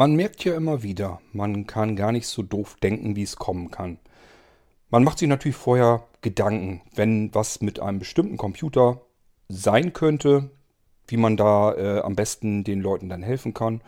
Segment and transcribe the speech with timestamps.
[0.00, 3.72] Man merkt ja immer wieder, man kann gar nicht so doof denken, wie es kommen
[3.72, 3.98] kann.
[4.90, 9.00] Man macht sich natürlich vorher Gedanken, wenn was mit einem bestimmten Computer
[9.48, 10.52] sein könnte,
[11.08, 13.82] wie man da äh, am besten den Leuten dann helfen kann.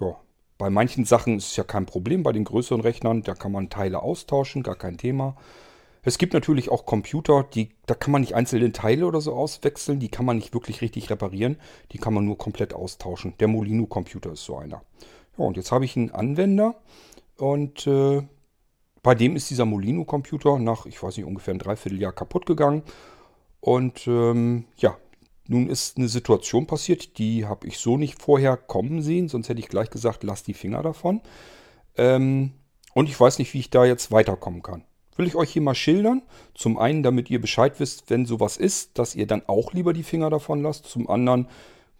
[0.00, 0.14] Ja,
[0.56, 3.68] bei manchen Sachen ist es ja kein Problem, bei den größeren Rechnern, da kann man
[3.68, 5.34] Teile austauschen, gar kein Thema.
[6.04, 9.98] Es gibt natürlich auch Computer, die, da kann man nicht einzelne Teile oder so auswechseln,
[9.98, 11.56] die kann man nicht wirklich richtig reparieren,
[11.90, 13.34] die kann man nur komplett austauschen.
[13.40, 14.82] Der Molino-Computer ist so einer.
[15.38, 16.76] Ja, und jetzt habe ich einen Anwender
[17.36, 18.22] und äh,
[19.02, 22.82] bei dem ist dieser Molino-Computer nach, ich weiß nicht, ungefähr ein Dreivierteljahr kaputt gegangen.
[23.60, 24.96] Und ähm, ja,
[25.46, 29.60] nun ist eine Situation passiert, die habe ich so nicht vorher kommen sehen, sonst hätte
[29.60, 31.20] ich gleich gesagt, lass die Finger davon.
[31.96, 32.52] Ähm,
[32.94, 34.82] und ich weiß nicht, wie ich da jetzt weiterkommen kann.
[35.14, 36.22] Will ich euch hier mal schildern.
[36.54, 40.02] Zum einen, damit ihr Bescheid wisst, wenn sowas ist, dass ihr dann auch lieber die
[40.02, 40.86] Finger davon lasst.
[40.86, 41.46] Zum anderen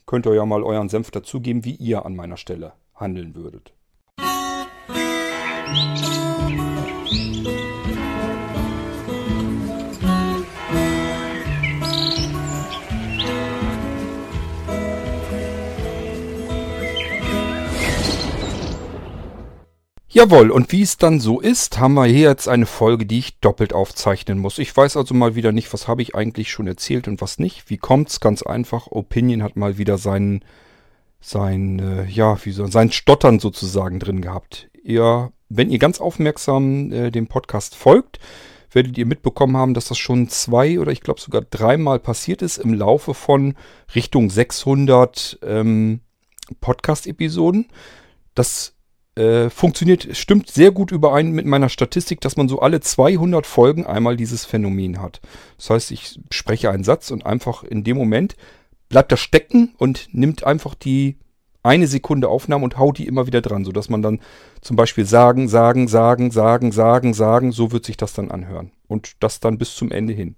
[0.06, 3.72] könnt ihr ja mal euren Senf dazugeben, wie ihr an meiner Stelle handeln würdet.
[20.16, 23.38] Jawohl, und wie es dann so ist, haben wir hier jetzt eine Folge, die ich
[23.40, 24.56] doppelt aufzeichnen muss.
[24.56, 27.68] Ich weiß also mal wieder nicht, was habe ich eigentlich schon erzählt und was nicht.
[27.68, 28.18] Wie kommt's?
[28.18, 28.86] Ganz einfach.
[28.86, 30.42] Opinion hat mal wieder seinen
[31.26, 34.68] sein, äh, ja, wie so, sein Stottern sozusagen drin gehabt.
[34.82, 38.20] Ihr, wenn ihr ganz aufmerksam äh, dem Podcast folgt,
[38.70, 42.58] werdet ihr mitbekommen haben, dass das schon zwei oder ich glaube sogar dreimal passiert ist
[42.58, 43.54] im Laufe von
[43.94, 46.00] Richtung 600 ähm,
[46.60, 47.66] Podcast-Episoden.
[48.34, 48.74] Das
[49.16, 53.86] äh, funktioniert, stimmt sehr gut überein mit meiner Statistik, dass man so alle 200 Folgen
[53.86, 55.20] einmal dieses Phänomen hat.
[55.56, 58.36] Das heißt, ich spreche einen Satz und einfach in dem Moment
[58.88, 61.16] bleibt das stecken und nimmt einfach die
[61.66, 64.20] eine Sekunde Aufnahme und haut die immer wieder dran, sodass man dann
[64.60, 68.70] zum Beispiel sagen, sagen, sagen, sagen, sagen, sagen, so wird sich das dann anhören.
[68.86, 70.36] Und das dann bis zum Ende hin.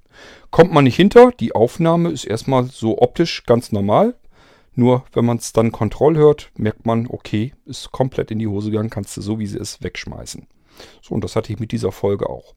[0.51, 4.15] Kommt man nicht hinter, die Aufnahme ist erstmal so optisch ganz normal.
[4.75, 8.71] Nur wenn man es dann Kontroll hört, merkt man, okay, ist komplett in die Hose
[8.71, 10.47] gegangen, kannst du so wie sie ist wegschmeißen.
[11.03, 12.55] So, und das hatte ich mit dieser Folge auch.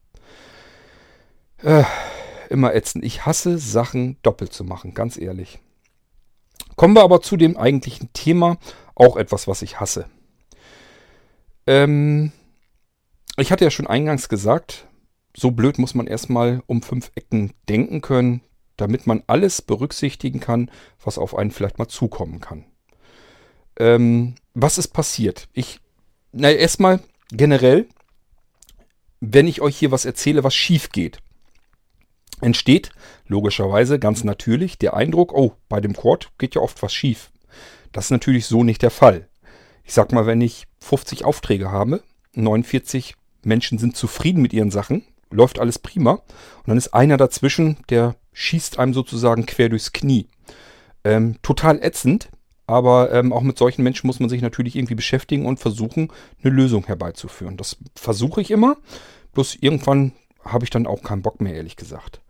[1.58, 1.84] Äh,
[2.50, 3.04] immer ätzend.
[3.04, 5.60] Ich hasse Sachen doppelt zu machen, ganz ehrlich.
[6.76, 8.58] Kommen wir aber zu dem eigentlichen Thema,
[8.96, 10.06] auch etwas, was ich hasse.
[11.68, 12.32] Ähm,
[13.38, 14.88] ich hatte ja schon eingangs gesagt,
[15.36, 18.42] so blöd muss man erstmal um fünf Ecken denken können,
[18.78, 20.72] damit man alles berücksichtigen kann,
[21.04, 22.66] was auf einen vielleicht mal zukommen kann.
[23.78, 25.48] Ähm, was ist passiert?
[25.54, 25.80] Ich,
[26.32, 27.00] naja, erstmal
[27.32, 27.88] generell,
[29.20, 31.20] wenn ich euch hier was erzähle, was schief geht,
[32.42, 32.92] entsteht
[33.28, 37.32] logischerweise ganz natürlich der Eindruck, oh, bei dem Quad geht ja oft was schief.
[37.92, 39.28] Das ist natürlich so nicht der Fall.
[39.84, 42.02] Ich sag mal, wenn ich 50 Aufträge habe,
[42.34, 47.78] 49 Menschen sind zufrieden mit ihren Sachen, läuft alles prima, und dann ist einer dazwischen,
[47.90, 50.28] der schießt einem sozusagen quer durchs Knie.
[51.04, 52.30] Ähm, total ätzend,
[52.68, 56.12] aber ähm, auch mit solchen Menschen muss man sich natürlich irgendwie beschäftigen und versuchen,
[56.44, 57.58] eine Lösung herbeizuführen.
[57.58, 58.78] Das versuche ich immer,
[59.34, 60.14] bloß irgendwann
[60.44, 62.22] habe ich dann auch keinen Bock mehr, ehrlich gesagt.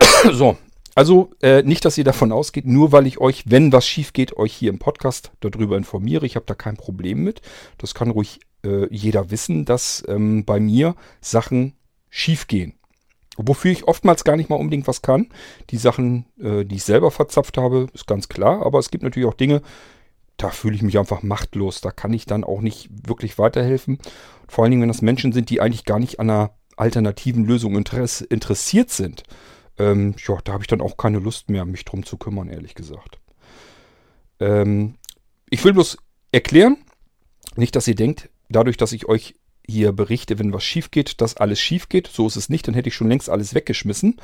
[0.32, 0.56] so,
[0.94, 4.36] also äh, nicht, dass ihr davon ausgeht, nur weil ich euch, wenn was schief geht,
[4.36, 6.26] euch hier im Podcast darüber informiere.
[6.26, 7.40] Ich habe da kein Problem mit.
[7.78, 11.74] Das kann ruhig äh, jeder wissen, dass ähm, bei mir Sachen
[12.10, 12.74] schief gehen.
[13.36, 15.28] Wofür ich oftmals gar nicht mal unbedingt was kann.
[15.70, 18.66] Die Sachen, äh, die ich selber verzapft habe, ist ganz klar.
[18.66, 19.62] Aber es gibt natürlich auch Dinge,
[20.36, 21.80] da fühle ich mich einfach machtlos.
[21.80, 23.98] Da kann ich dann auch nicht wirklich weiterhelfen.
[24.48, 27.76] Vor allen Dingen, wenn das Menschen sind, die eigentlich gar nicht an einer alternativen Lösung
[27.76, 29.22] interess interessiert sind.
[29.78, 32.74] Ähm, ja, da habe ich dann auch keine Lust mehr, mich drum zu kümmern, ehrlich
[32.74, 33.18] gesagt.
[34.40, 34.94] Ähm,
[35.50, 35.98] ich will bloß
[36.32, 36.76] erklären,
[37.56, 39.34] nicht, dass ihr denkt, dadurch, dass ich euch
[39.66, 42.06] hier berichte, wenn was schief geht, dass alles schief geht.
[42.08, 44.16] So ist es nicht, dann hätte ich schon längst alles weggeschmissen.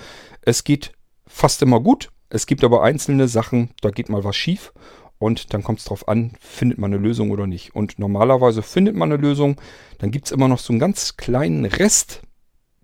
[0.43, 0.93] Es geht
[1.27, 2.11] fast immer gut.
[2.31, 4.73] Es gibt aber einzelne Sachen, da geht mal was schief.
[5.19, 7.75] Und dann kommt es darauf an, findet man eine Lösung oder nicht.
[7.75, 9.61] Und normalerweise findet man eine Lösung.
[9.99, 12.23] Dann gibt es immer noch so einen ganz kleinen Rest,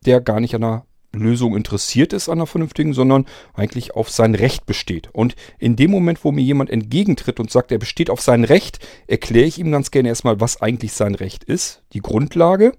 [0.06, 4.34] der gar nicht an einer Lösung interessiert ist, an einer vernünftigen, sondern eigentlich auf sein
[4.34, 5.08] Recht besteht.
[5.12, 8.78] Und in dem Moment, wo mir jemand entgegentritt und sagt, er besteht auf sein Recht,
[9.06, 12.72] erkläre ich ihm ganz gerne erstmal, was eigentlich sein Recht ist, die Grundlage.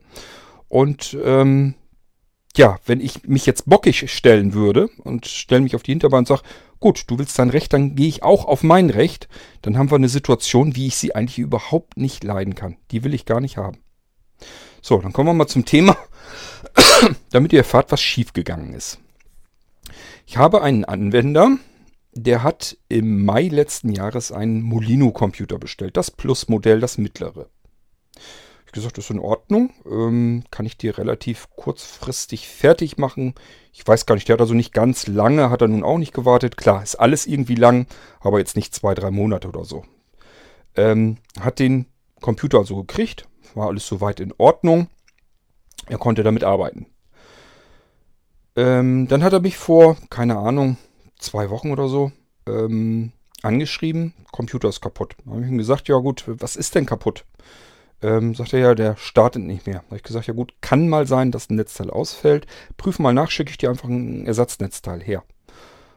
[0.70, 1.76] Und ähm,
[2.56, 6.28] ja, wenn ich mich jetzt bockig stellen würde und stelle mich auf die Hinterbahn und
[6.28, 6.44] sage,
[6.80, 9.28] gut, du willst dein Recht, dann gehe ich auch auf mein Recht,
[9.62, 12.78] dann haben wir eine Situation, wie ich sie eigentlich überhaupt nicht leiden kann.
[12.92, 13.80] Die will ich gar nicht haben.
[14.82, 15.96] So, dann kommen wir mal zum Thema,
[17.31, 19.00] damit ihr erfahrt, was schiefgegangen ist.
[20.25, 21.58] Ich habe einen Anwender,
[22.13, 25.98] der hat im Mai letzten Jahres einen Molino-Computer bestellt.
[25.98, 27.50] Das Plus-Modell, das mittlere.
[28.66, 29.74] Ich gesagt, das ist in Ordnung.
[29.86, 33.36] Ähm, kann ich dir relativ kurzfristig fertig machen.
[33.74, 36.13] Ich weiß gar nicht, der hat also nicht ganz lange, hat er nun auch nicht
[36.13, 36.56] gewartet.
[36.56, 37.88] Klar, ist alles irgendwie lang,
[38.22, 39.84] aber jetzt nicht zwei, drei Monate oder so.
[40.75, 41.86] Ähm, hat den
[42.22, 44.88] Computer also gekriegt, war alles soweit in Ordnung.
[45.88, 46.88] Er konnte damit arbeiten.
[48.56, 50.78] Ähm, dann hat er mich vor, keine Ahnung,
[51.18, 52.12] zwei Wochen oder so,
[52.48, 53.12] ähm,
[53.42, 55.16] angeschrieben, Computer ist kaputt.
[55.25, 57.25] Da habe ich ihm gesagt, ja gut, was ist denn kaputt?
[58.01, 59.80] Ähm, sagt er ja, der startet nicht mehr.
[59.80, 62.48] Da habe ich gesagt, ja gut, kann mal sein, dass ein Netzteil ausfällt.
[62.77, 65.24] Prüf mal nach, schicke ich dir einfach ein Ersatznetzteil her.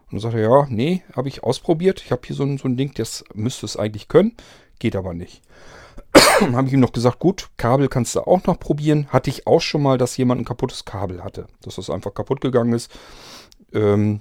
[0.07, 2.03] Und dann sagt er, ja, nee, habe ich ausprobiert.
[2.05, 4.37] Ich habe hier so ein, so ein Ding, das müsste es eigentlich können,
[4.79, 5.43] geht aber nicht.
[6.53, 9.09] habe ich ihm noch gesagt, gut, Kabel kannst du auch noch probieren.
[9.09, 11.47] Hatte ich auch schon mal, dass jemand ein kaputtes Kabel hatte.
[11.63, 12.91] Dass das einfach kaputt gegangen ist.
[13.73, 14.21] Ähm,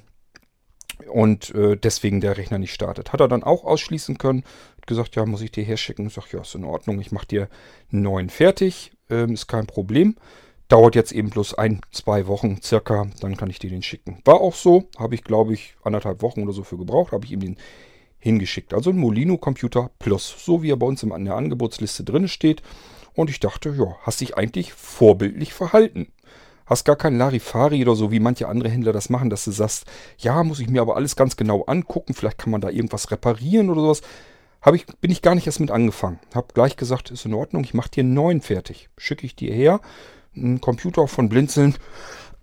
[1.12, 3.14] und äh, deswegen der Rechner nicht startet.
[3.14, 4.44] Hat er dann auch ausschließen können.
[4.78, 6.08] Hat gesagt, ja, muss ich dir herschicken.
[6.08, 7.00] Ich sage, ja, ist in Ordnung.
[7.00, 7.50] Ich mache dir
[7.92, 8.92] einen neuen fertig.
[9.10, 10.16] Ähm, ist kein Problem.
[10.70, 13.08] Dauert jetzt eben bloß ein, zwei Wochen circa.
[13.20, 14.20] Dann kann ich dir den schicken.
[14.26, 14.90] War auch so.
[14.98, 17.12] Habe ich, glaube ich, anderthalb Wochen oder so für gebraucht.
[17.12, 17.58] Habe ich ihm den
[18.24, 18.74] hingeschickt.
[18.74, 22.64] Also ein Molino Computer Plus, so wie er bei uns in der Angebotsliste drin steht.
[23.14, 26.08] Und ich dachte, ja, hast dich eigentlich vorbildlich verhalten.
[26.66, 29.86] Hast gar kein Larifari oder so, wie manche andere Händler das machen, dass du sagst,
[30.18, 33.70] ja, muss ich mir aber alles ganz genau angucken, vielleicht kann man da irgendwas reparieren
[33.70, 34.02] oder sowas.
[34.62, 36.22] Hab ich, bin ich gar nicht erst mit angefangen.
[36.34, 38.88] Hab gleich gesagt, ist in Ordnung, ich mache dir einen neuen fertig.
[38.98, 39.82] Schicke ich dir her.
[40.34, 41.76] Ein Computer von Blinzeln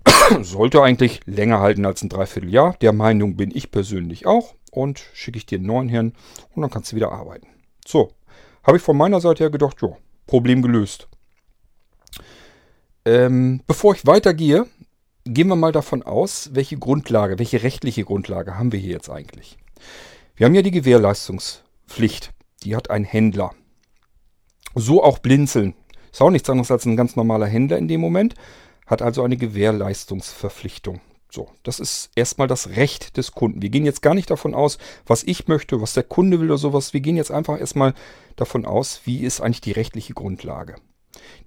[0.42, 2.76] sollte eigentlich länger halten als ein Dreivierteljahr.
[2.82, 6.12] Der Meinung bin ich persönlich auch und schicke ich dir einen neuen hin
[6.54, 7.48] und dann kannst du wieder arbeiten.
[7.86, 8.12] So,
[8.62, 9.96] habe ich von meiner Seite her gedacht, ja,
[10.26, 11.08] Problem gelöst.
[13.04, 14.66] Ähm, bevor ich weitergehe,
[15.24, 19.58] gehen wir mal davon aus, welche Grundlage, welche rechtliche Grundlage haben wir hier jetzt eigentlich.
[20.36, 22.32] Wir haben ja die Gewährleistungspflicht.
[22.62, 23.52] Die hat ein Händler.
[24.74, 25.74] So auch Blinzeln.
[26.12, 28.34] Ist auch nichts anderes als ein ganz normaler Händler in dem Moment.
[28.86, 31.00] Hat also eine Gewährleistungsverpflichtung.
[31.30, 33.62] So, das ist erstmal das Recht des Kunden.
[33.62, 36.58] Wir gehen jetzt gar nicht davon aus, was ich möchte, was der Kunde will oder
[36.58, 36.92] sowas.
[36.92, 37.94] Wir gehen jetzt einfach erstmal
[38.34, 40.74] davon aus, wie ist eigentlich die rechtliche Grundlage.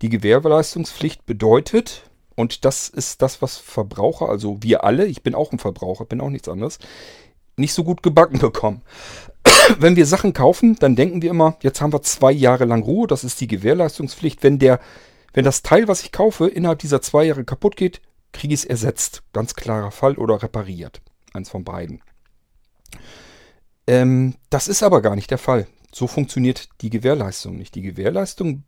[0.01, 5.51] Die Gewährleistungspflicht bedeutet, und das ist das, was Verbraucher, also wir alle, ich bin auch
[5.51, 6.79] ein Verbraucher, bin auch nichts anderes,
[7.57, 8.83] nicht so gut gebacken bekommen.
[9.79, 13.07] Wenn wir Sachen kaufen, dann denken wir immer, jetzt haben wir zwei Jahre lang Ruhe,
[13.07, 14.43] das ist die Gewährleistungspflicht.
[14.43, 14.79] Wenn der,
[15.33, 18.01] wenn das Teil, was ich kaufe, innerhalb dieser zwei Jahre kaputt geht,
[18.33, 19.23] kriege ich es ersetzt.
[19.31, 21.01] Ganz klarer Fall oder repariert.
[21.33, 22.01] Eins von beiden.
[23.87, 25.67] Ähm, das ist aber gar nicht der Fall.
[25.93, 27.75] So funktioniert die Gewährleistung nicht.
[27.75, 28.63] Die Gewährleistung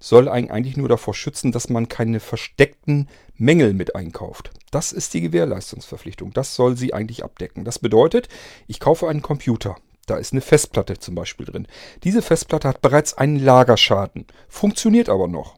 [0.00, 4.50] soll eigentlich nur davor schützen, dass man keine versteckten Mängel mit einkauft.
[4.70, 6.32] Das ist die Gewährleistungsverpflichtung.
[6.32, 7.64] Das soll sie eigentlich abdecken.
[7.64, 8.28] Das bedeutet,
[8.66, 9.76] ich kaufe einen Computer.
[10.06, 11.66] Da ist eine Festplatte zum Beispiel drin.
[12.02, 15.56] Diese Festplatte hat bereits einen Lagerschaden, funktioniert aber noch.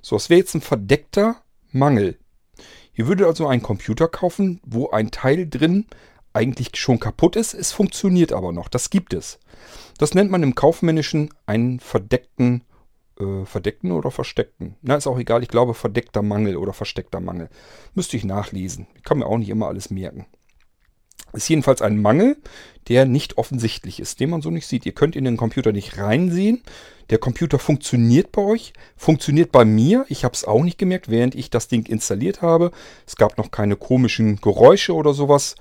[0.00, 2.18] So, es wäre jetzt ein verdeckter Mangel.
[2.94, 5.86] Ihr würdet also einen Computer kaufen, wo ein Teil drin
[6.32, 8.68] eigentlich schon kaputt ist, es funktioniert aber noch.
[8.68, 9.38] Das gibt es.
[9.98, 12.64] Das nennt man im Kaufmännischen einen verdeckten
[13.18, 14.76] äh, verdeckten oder versteckten?
[14.82, 15.42] Na, ist auch egal.
[15.42, 17.48] Ich glaube, verdeckter Mangel oder versteckter Mangel.
[17.94, 18.86] Müsste ich nachlesen.
[18.96, 20.26] Ich kann mir auch nicht immer alles merken.
[21.34, 22.36] Ist jedenfalls ein Mangel,
[22.88, 24.86] der nicht offensichtlich ist, den man so nicht sieht.
[24.86, 26.62] Ihr könnt in den Computer nicht reinsehen.
[27.10, 30.06] Der Computer funktioniert bei euch, funktioniert bei mir.
[30.08, 32.70] Ich habe es auch nicht gemerkt, während ich das Ding installiert habe.
[33.06, 35.56] Es gab noch keine komischen Geräusche oder sowas.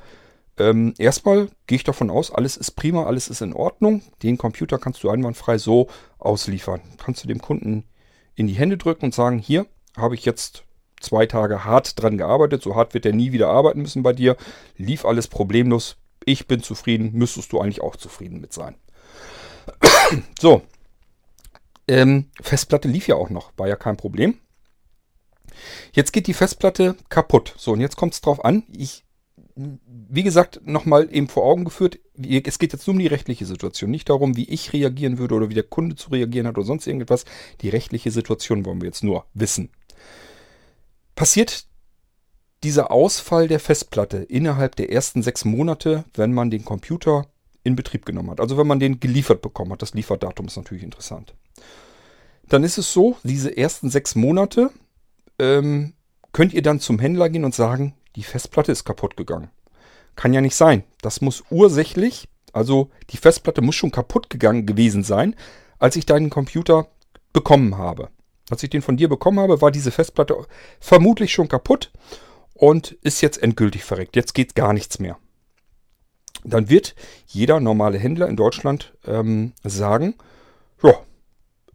[0.58, 4.04] Ähm, erstmal gehe ich davon aus, alles ist prima, alles ist in Ordnung.
[4.22, 5.88] Den Computer kannst du einwandfrei so
[6.20, 6.82] ausliefern.
[6.98, 7.86] Kannst du dem Kunden
[8.36, 9.66] in die Hände drücken und sagen, hier
[9.98, 10.64] habe ich jetzt
[11.04, 14.38] zwei Tage hart dran gearbeitet, so hart wird er nie wieder arbeiten müssen bei dir.
[14.78, 15.98] Lief alles problemlos.
[16.26, 18.76] Ich bin zufrieden, müsstest du eigentlich auch zufrieden mit sein.
[20.40, 20.62] so.
[21.88, 24.40] Ähm, Festplatte lief ja auch noch, war ja kein Problem.
[25.92, 27.54] Jetzt geht die Festplatte kaputt.
[27.58, 28.64] So, und jetzt kommt es drauf an.
[28.76, 29.04] Ich
[29.56, 33.92] wie gesagt, nochmal eben vor Augen geführt, es geht jetzt nur um die rechtliche Situation,
[33.92, 36.88] nicht darum, wie ich reagieren würde oder wie der Kunde zu reagieren hat oder sonst
[36.88, 37.26] irgendetwas.
[37.62, 39.70] Die rechtliche Situation wollen wir jetzt nur wissen.
[41.16, 41.66] Passiert
[42.64, 47.28] dieser Ausfall der Festplatte innerhalb der ersten sechs Monate, wenn man den Computer
[47.64, 48.40] in Betrieb genommen hat.
[48.40, 49.82] Also wenn man den geliefert bekommen hat.
[49.82, 51.34] Das Lieferdatum ist natürlich interessant.
[52.48, 54.72] Dann ist es so, diese ersten sechs Monate
[55.40, 55.94] ähm,
[56.32, 59.50] könnt ihr dann zum Händler gehen und sagen, die Festplatte ist kaputt gegangen.
[60.16, 60.84] Kann ja nicht sein.
[61.02, 65.36] Das muss ursächlich, also die Festplatte muss schon kaputt gegangen gewesen sein,
[65.80, 66.88] als ich deinen Computer
[67.32, 68.10] bekommen habe.
[68.50, 70.36] Als ich den von dir bekommen habe, war diese Festplatte
[70.80, 71.92] vermutlich schon kaputt
[72.54, 74.16] und ist jetzt endgültig verreckt.
[74.16, 75.18] Jetzt geht gar nichts mehr.
[76.44, 76.96] Dann wird
[77.28, 80.16] jeder normale Händler in Deutschland ähm, sagen,
[80.82, 80.94] ja,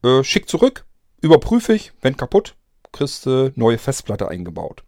[0.02, 0.84] äh, schick zurück,
[1.22, 2.54] überprüfe ich, wenn kaputt,
[2.92, 4.84] kriegst du neue Festplatte eingebaut.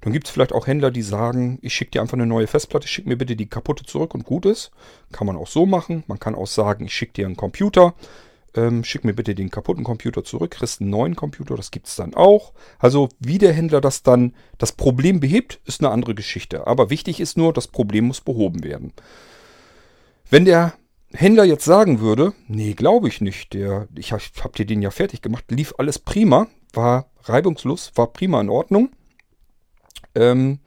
[0.00, 2.88] Dann gibt es vielleicht auch Händler, die sagen, ich schicke dir einfach eine neue Festplatte,
[2.88, 4.70] schick mir bitte die kaputte zurück und gut ist.
[5.12, 6.04] Kann man auch so machen.
[6.06, 7.94] Man kann auch sagen, ich schicke dir einen Computer,
[8.54, 11.96] ähm, schick mir bitte den kaputten Computer zurück, kriegst einen neuen Computer, das gibt es
[11.96, 12.52] dann auch.
[12.78, 16.66] Also wie der Händler das dann, das Problem behebt, ist eine andere Geschichte.
[16.66, 18.92] Aber wichtig ist nur, das Problem muss behoben werden.
[20.30, 20.74] Wenn der
[21.12, 24.90] Händler jetzt sagen würde, nee, glaube ich nicht, der, ich habe hab dir den ja
[24.90, 28.90] fertig gemacht, lief alles prima, war reibungslos, war prima in Ordnung,
[30.14, 30.60] ähm,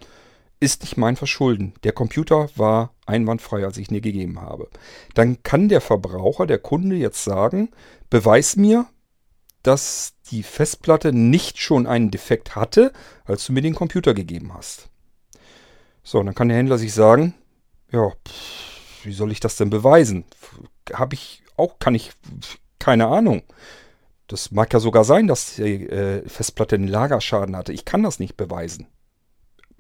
[0.64, 1.74] ist nicht mein Verschulden.
[1.84, 4.70] Der Computer war einwandfrei, als ich ihn dir gegeben habe.
[5.14, 7.70] Dann kann der Verbraucher, der Kunde jetzt sagen,
[8.10, 8.88] beweis mir,
[9.62, 12.94] dass die Festplatte nicht schon einen Defekt hatte,
[13.26, 14.90] als du mir den Computer gegeben hast.
[16.04, 17.34] So, dann kann der Händler sich sagen,
[17.92, 20.24] ja, pff, wie soll ich das denn beweisen?
[20.94, 22.12] Habe ich auch, kann ich,
[22.80, 23.44] keine Ahnung.
[24.28, 27.74] Das mag ja sogar sein, dass die äh, Festplatte einen Lagerschaden hatte.
[27.74, 28.88] Ich kann das nicht beweisen.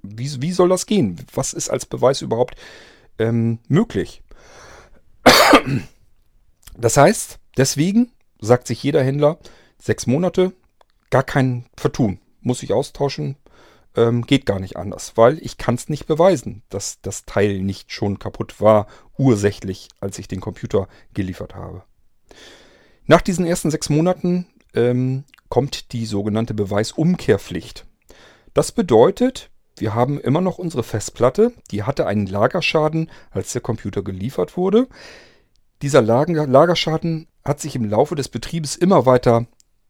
[0.03, 1.25] Wie, wie soll das gehen?
[1.33, 2.55] Was ist als Beweis überhaupt
[3.17, 4.21] ähm, möglich?
[6.77, 9.39] Das heißt, deswegen sagt sich jeder Händler,
[9.79, 10.53] sechs Monate,
[11.09, 12.19] gar kein Vertun.
[12.41, 13.37] Muss ich austauschen,
[13.95, 17.91] ähm, geht gar nicht anders, weil ich kann es nicht beweisen, dass das Teil nicht
[17.91, 21.83] schon kaputt war, ursächlich, als ich den Computer geliefert habe.
[23.05, 27.85] Nach diesen ersten sechs Monaten ähm, kommt die sogenannte Beweisumkehrpflicht.
[28.53, 34.03] Das bedeutet, wir haben immer noch unsere Festplatte, die hatte einen Lagerschaden, als der Computer
[34.03, 34.87] geliefert wurde.
[35.81, 39.47] Dieser Lagerschaden hat sich im Laufe des Betriebes immer weiter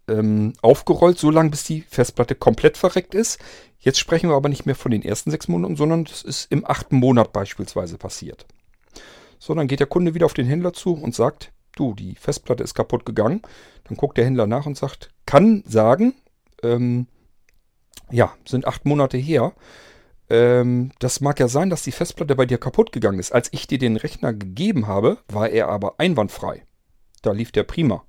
[0.08, 3.40] ähm, aufgerollt, so lange bis die Festplatte komplett verreckt ist.
[3.80, 6.66] Jetzt sprechen wir aber nicht mehr von den ersten sechs Monaten, sondern das ist im
[6.66, 8.46] achten Monat beispielsweise passiert.
[9.40, 12.64] So, dann geht der Kunde wieder auf den Händler zu und sagt, du, die Festplatte
[12.64, 13.42] ist kaputt gegangen.
[13.84, 16.14] Dann guckt der Händler nach und sagt, kann sagen,
[16.64, 17.08] ähm,
[18.14, 19.54] ja, sind acht Monate her.
[20.30, 23.34] Ähm, das mag ja sein, dass die Festplatte bei dir kaputt gegangen ist.
[23.34, 26.64] Als ich dir den Rechner gegeben habe, war er aber einwandfrei.
[27.22, 28.04] Da lief der prima.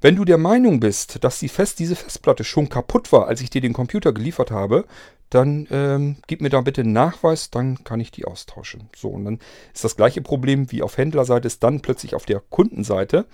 [0.00, 3.50] Wenn du der Meinung bist, dass die Fest, diese Festplatte schon kaputt war, als ich
[3.50, 4.86] dir den Computer geliefert habe,
[5.28, 8.88] dann ähm, gib mir da bitte einen Nachweis, dann kann ich die austauschen.
[8.96, 9.38] So, und dann
[9.74, 13.26] ist das gleiche Problem wie auf Händlerseite, ist dann plötzlich auf der Kundenseite.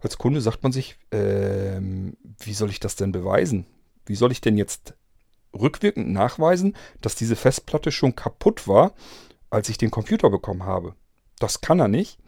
[0.00, 3.66] Als Kunde sagt man sich, ähm, wie soll ich das denn beweisen?
[4.06, 4.94] Wie soll ich denn jetzt
[5.54, 8.92] rückwirkend nachweisen, dass diese Festplatte schon kaputt war,
[9.50, 10.94] als ich den Computer bekommen habe.
[11.38, 12.18] Das kann er nicht.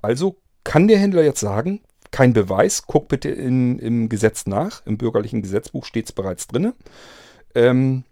[0.00, 4.98] Also kann der Händler jetzt sagen, kein Beweis, guck bitte in, im Gesetz nach, im
[4.98, 6.72] bürgerlichen Gesetzbuch steht es bereits drin.
[7.54, 8.04] Ähm,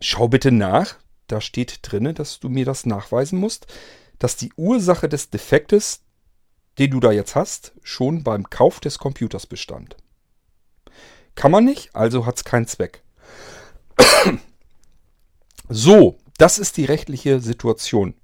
[0.00, 3.66] schau bitte nach, da steht drin, dass du mir das nachweisen musst,
[4.18, 6.02] dass die Ursache des Defektes,
[6.78, 9.96] den du da jetzt hast, schon beim Kauf des Computers bestand.
[11.34, 13.02] Kann man nicht, also hat es keinen Zweck.
[15.68, 18.14] So, das ist die rechtliche Situation.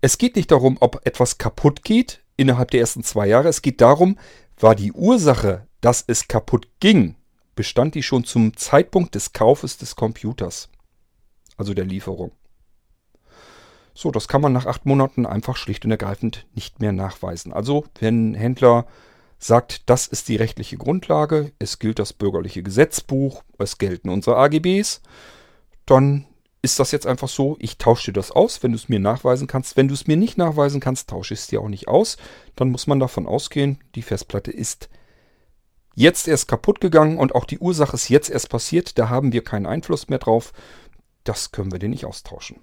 [0.00, 3.48] Es geht nicht darum, ob etwas kaputt geht innerhalb der ersten zwei Jahre.
[3.48, 4.18] Es geht darum,
[4.58, 7.16] war die Ursache, dass es kaputt ging,
[7.54, 10.68] bestand die schon zum Zeitpunkt des Kaufes des Computers,
[11.56, 12.32] also der Lieferung.
[13.94, 17.52] So, das kann man nach acht Monaten einfach schlicht und ergreifend nicht mehr nachweisen.
[17.52, 18.86] Also, wenn Händler
[19.40, 25.00] sagt, das ist die rechtliche Grundlage, es gilt das bürgerliche Gesetzbuch, es gelten unsere AGBs,
[25.86, 26.26] dann
[26.62, 29.46] ist das jetzt einfach so, ich tausche dir das aus, wenn du es mir nachweisen
[29.46, 29.76] kannst.
[29.76, 32.18] Wenn du es mir nicht nachweisen kannst, tausche ich es dir auch nicht aus.
[32.54, 34.90] Dann muss man davon ausgehen, die Festplatte ist
[35.94, 38.98] jetzt erst kaputt gegangen und auch die Ursache ist jetzt erst passiert.
[38.98, 40.52] Da haben wir keinen Einfluss mehr drauf.
[41.24, 42.60] Das können wir dir nicht austauschen.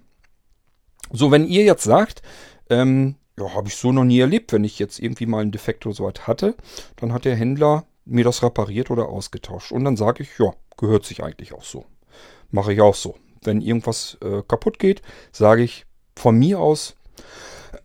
[1.11, 2.21] So, wenn ihr jetzt sagt,
[2.69, 4.53] ähm, ja, habe ich so noch nie erlebt.
[4.53, 6.55] Wenn ich jetzt irgendwie mal einen Defekt oder so was hatte,
[6.97, 9.71] dann hat der Händler mir das repariert oder ausgetauscht.
[9.71, 11.85] Und dann sage ich, ja, gehört sich eigentlich auch so.
[12.51, 13.15] Mache ich auch so.
[13.43, 15.01] Wenn irgendwas äh, kaputt geht,
[15.31, 16.95] sage ich von mir aus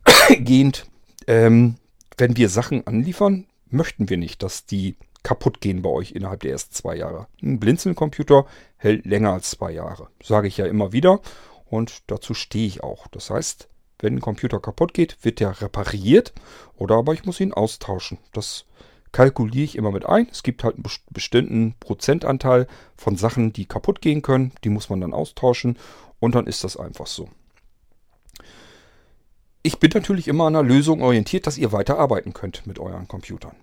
[0.29, 0.87] gehend,
[1.27, 1.75] ähm,
[2.17, 6.51] wenn wir Sachen anliefern, möchten wir nicht, dass die kaputt gehen bei euch innerhalb der
[6.51, 7.27] ersten zwei Jahre.
[7.41, 8.45] Ein Blinzeln-Computer
[8.77, 10.09] hält länger als zwei Jahre.
[10.21, 11.21] Sage ich ja immer wieder
[11.65, 13.07] und dazu stehe ich auch.
[13.07, 13.69] Das heißt,
[14.03, 16.33] wenn ein Computer kaputt geht, wird der repariert
[16.75, 18.19] oder aber ich muss ihn austauschen.
[18.33, 18.65] Das
[19.11, 20.27] kalkuliere ich immer mit ein.
[20.29, 22.67] Es gibt halt einen bestimmten Prozentanteil
[22.97, 24.51] von Sachen, die kaputt gehen können.
[24.63, 25.77] Die muss man dann austauschen
[26.19, 27.29] und dann ist das einfach so.
[29.61, 33.07] Ich bin natürlich immer an einer Lösung orientiert, dass ihr weiter arbeiten könnt mit euren
[33.07, 33.55] Computern.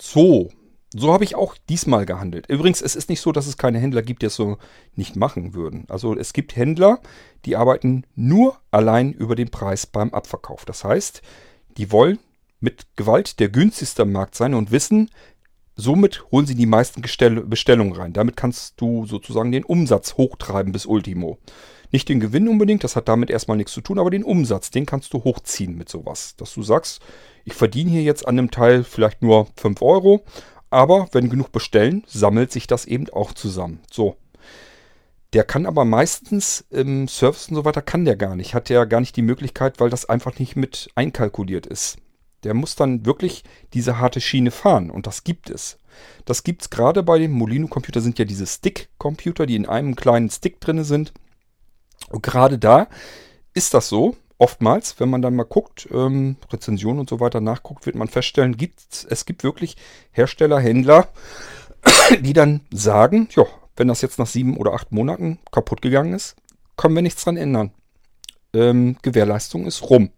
[0.00, 0.50] So,
[0.94, 2.46] so habe ich auch diesmal gehandelt.
[2.48, 4.58] Übrigens, es ist nicht so, dass es keine Händler gibt, die es so
[4.94, 5.86] nicht machen würden.
[5.88, 7.00] Also es gibt Händler,
[7.44, 10.64] die arbeiten nur allein über den Preis beim Abverkauf.
[10.64, 11.22] Das heißt,
[11.76, 12.18] die wollen
[12.60, 15.10] mit Gewalt der günstigste Markt sein und wissen,
[15.76, 18.12] somit holen sie die meisten Bestellungen rein.
[18.12, 21.38] Damit kannst du sozusagen den Umsatz hochtreiben bis Ultimo.
[21.90, 24.86] Nicht den Gewinn unbedingt, das hat damit erstmal nichts zu tun, aber den Umsatz, den
[24.86, 26.36] kannst du hochziehen mit sowas.
[26.36, 27.02] Dass du sagst,
[27.44, 30.24] ich verdiene hier jetzt an einem Teil vielleicht nur 5 Euro,
[30.72, 33.80] aber wenn genug bestellen, sammelt sich das eben auch zusammen.
[33.90, 34.16] So.
[35.32, 38.54] Der kann aber meistens im Service und so weiter, kann der gar nicht.
[38.54, 41.96] Hat der gar nicht die Möglichkeit, weil das einfach nicht mit einkalkuliert ist.
[42.44, 45.78] Der muss dann wirklich diese harte Schiene fahren und das gibt es.
[46.24, 50.30] Das gibt es gerade bei dem Molino-Computer, sind ja diese Stick-Computer, die in einem kleinen
[50.30, 51.12] Stick drin sind.
[52.08, 52.88] Und gerade da
[53.54, 54.16] ist das so.
[54.42, 58.56] Oftmals, wenn man dann mal guckt, ähm, Rezensionen und so weiter nachguckt, wird man feststellen,
[58.56, 59.76] gibt's, es gibt wirklich
[60.10, 61.06] Hersteller, Händler,
[62.22, 63.44] die dann sagen, ja,
[63.76, 66.34] wenn das jetzt nach sieben oder acht Monaten kaputt gegangen ist,
[66.76, 67.70] können wir nichts dran ändern.
[68.52, 70.10] Ähm, Gewährleistung ist rum.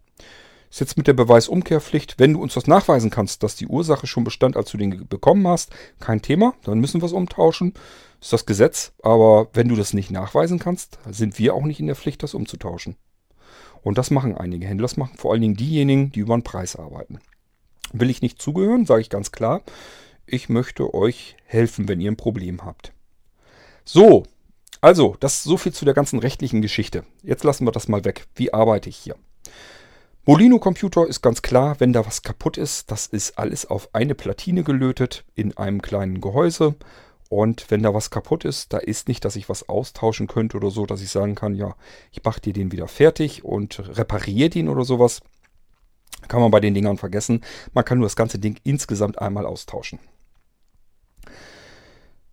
[0.71, 4.23] Ist jetzt mit der Beweisumkehrpflicht, wenn du uns das nachweisen kannst, dass die Ursache schon
[4.23, 7.75] bestand, als du den bekommen hast, kein Thema, dann müssen wir es umtauschen.
[8.19, 11.85] Ist das Gesetz, aber wenn du das nicht nachweisen kannst, sind wir auch nicht in
[11.85, 12.95] der Pflicht, das umzutauschen.
[13.85, 16.75] Und das machen einige Händler, das machen vor allen Dingen diejenigen, die über den Preis
[16.75, 17.19] arbeiten.
[17.93, 19.61] Will ich nicht zugehören, sage ich ganz klar.
[20.25, 22.93] Ich möchte euch helfen, wenn ihr ein Problem habt.
[23.83, 24.23] So,
[24.81, 27.03] also, das ist so viel zu der ganzen rechtlichen Geschichte.
[27.21, 28.25] Jetzt lassen wir das mal weg.
[28.33, 29.17] Wie arbeite ich hier?
[30.25, 34.15] Molino Computer ist ganz klar, wenn da was kaputt ist, das ist alles auf eine
[34.15, 36.73] Platine gelötet in einem kleinen Gehäuse.
[37.29, 40.69] Und wenn da was kaputt ist, da ist nicht, dass ich was austauschen könnte oder
[40.69, 41.75] so, dass ich sagen kann, ja,
[42.11, 45.21] ich mache dir den wieder fertig und repariere den oder sowas.
[46.27, 47.41] Kann man bei den Dingern vergessen.
[47.73, 49.99] Man kann nur das ganze Ding insgesamt einmal austauschen.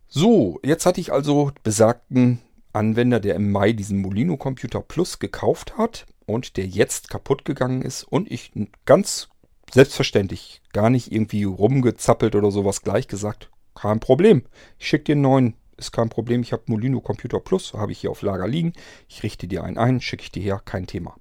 [0.09, 2.41] So, jetzt hatte ich also besagten
[2.75, 7.83] Anwender, der im Mai diesen Molino Computer Plus gekauft hat und der jetzt kaputt gegangen
[7.83, 8.53] ist und ich
[8.85, 9.29] ganz
[9.73, 14.43] selbstverständlich gar nicht irgendwie rumgezappelt oder sowas gleich gesagt, kein Problem.
[14.79, 16.43] Ich schicke dir einen neuen, ist kein Problem.
[16.43, 18.73] Ich habe Molino Computer Plus, habe ich hier auf Lager liegen.
[19.09, 21.17] Ich richte dir einen ein, schicke ich dir her, kein Thema.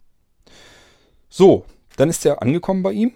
[1.30, 1.66] So,
[1.98, 3.14] dann ist er angekommen bei ihm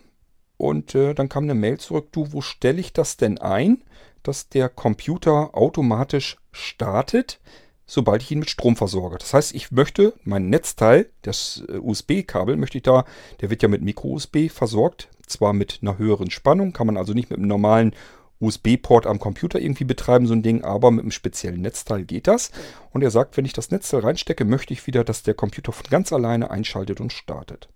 [0.57, 3.83] und äh, dann kam eine Mail zurück, du, wo stelle ich das denn ein,
[4.23, 7.39] dass der Computer automatisch startet,
[7.85, 9.17] sobald ich ihn mit Strom versorge.
[9.17, 13.05] Das heißt, ich möchte mein Netzteil, das äh, USB-Kabel, möchte ich da,
[13.41, 17.29] der wird ja mit Micro-USB versorgt, zwar mit einer höheren Spannung, kann man also nicht
[17.29, 17.93] mit einem normalen
[18.39, 22.51] USB-Port am Computer irgendwie betreiben, so ein Ding, aber mit einem speziellen Netzteil geht das.
[22.91, 25.85] Und er sagt, wenn ich das Netzteil reinstecke, möchte ich wieder, dass der Computer von
[25.89, 27.69] ganz alleine einschaltet und startet.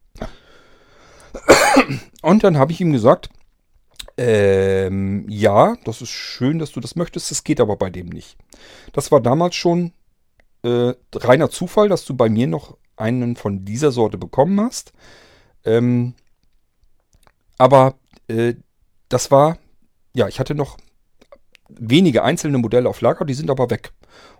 [2.22, 3.30] Und dann habe ich ihm gesagt,
[4.18, 8.38] ähm, ja, das ist schön, dass du das möchtest, das geht aber bei dem nicht.
[8.92, 9.94] Das war damals schon
[10.64, 14.92] äh, reiner Zufall, dass du bei mir noch einen von dieser Sorte bekommen hast.
[15.64, 16.16] Ähm,
[17.58, 17.96] aber
[18.28, 18.56] äh,
[19.08, 19.58] das war,
[20.14, 20.78] ja, ich hatte noch
[21.70, 23.94] wenige einzelne Modelle auf Lager, die sind aber weg.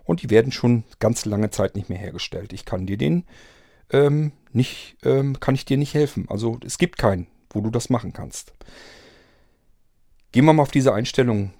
[0.04, 2.54] Und die werden schon ganz lange Zeit nicht mehr hergestellt.
[2.54, 3.26] Ich kann dir den
[3.92, 6.26] ähm, nicht, ähm, kann ich dir nicht helfen.
[6.30, 8.54] Also es gibt keinen, wo du das machen kannst.
[10.32, 11.54] Gehen wir mal auf diese Einstellung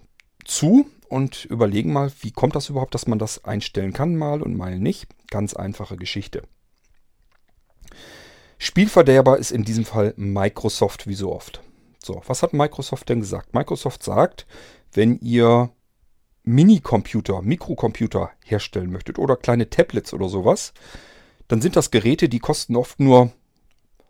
[0.46, 4.56] zu und überlegen mal, wie kommt das überhaupt, dass man das einstellen kann, mal und
[4.56, 5.08] mal nicht.
[5.30, 6.44] Ganz einfache Geschichte.
[8.58, 11.62] Spielverderber ist in diesem Fall Microsoft wie so oft.
[12.04, 13.54] So, was hat Microsoft denn gesagt?
[13.54, 14.48] Microsoft sagt,
[14.94, 15.70] wenn ihr
[16.44, 20.74] Minicomputer, Mikrocomputer herstellen möchtet oder kleine Tablets oder sowas,
[21.48, 23.32] dann sind das Geräte, die kosten oft nur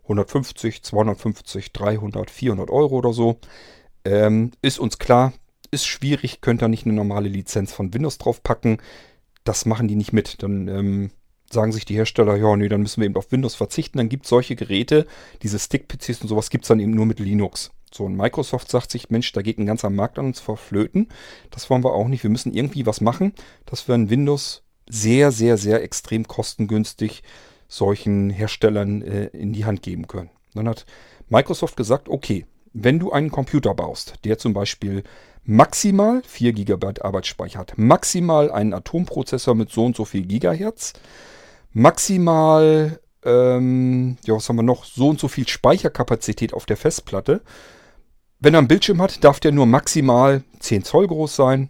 [0.04, 3.38] 150, 250, 300, 400 Euro oder so.
[4.04, 5.32] Ähm, ist uns klar,
[5.70, 8.78] ist schwierig, könnt ihr nicht eine normale Lizenz von Windows draufpacken.
[9.44, 10.42] Das machen die nicht mit.
[10.42, 11.10] Dann ähm,
[11.50, 13.98] sagen sich die Hersteller, ja, nee, dann müssen wir eben auf Windows verzichten.
[13.98, 15.06] Dann gibt es solche Geräte,
[15.42, 17.70] diese Stick-PCs und sowas gibt es dann eben nur mit Linux.
[17.92, 21.08] So, und Microsoft sagt sich, Mensch, da geht ein ganzer Markt an uns verflöten.
[21.50, 22.22] Das wollen wir auch nicht.
[22.22, 23.32] Wir müssen irgendwie was machen,
[23.66, 27.22] dass wir ein Windows sehr, sehr, sehr extrem kostengünstig
[27.68, 30.30] solchen Herstellern äh, in die Hand geben können.
[30.54, 30.84] Dann hat
[31.28, 35.04] Microsoft gesagt, okay, wenn du einen Computer baust, der zum Beispiel
[35.44, 40.92] maximal 4 GB Arbeitsspeicher hat, maximal einen Atomprozessor mit so und so viel Gigahertz,
[41.72, 47.42] maximal, ähm, ja, was haben wir noch, so und so viel Speicherkapazität auf der Festplatte.
[48.42, 51.68] Wenn er einen Bildschirm hat, darf der nur maximal 10 Zoll groß sein.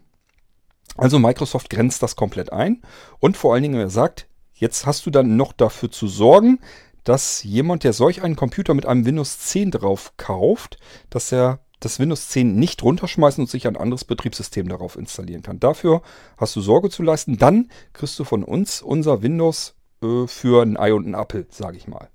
[0.96, 2.83] Also Microsoft grenzt das komplett ein
[3.18, 6.61] und vor allen Dingen er sagt, jetzt hast du dann noch dafür zu sorgen,
[7.02, 10.78] dass jemand, der solch einen Computer mit einem Windows 10 drauf kauft,
[11.09, 15.59] dass er das Windows 10 nicht runterschmeißen und sich ein anderes Betriebssystem darauf installieren kann.
[15.59, 16.02] Dafür
[16.37, 17.37] hast du Sorge zu leisten.
[17.38, 21.78] Dann kriegst du von uns unser Windows äh, für ein Ei und ein Apfel, sage
[21.78, 22.11] ich mal.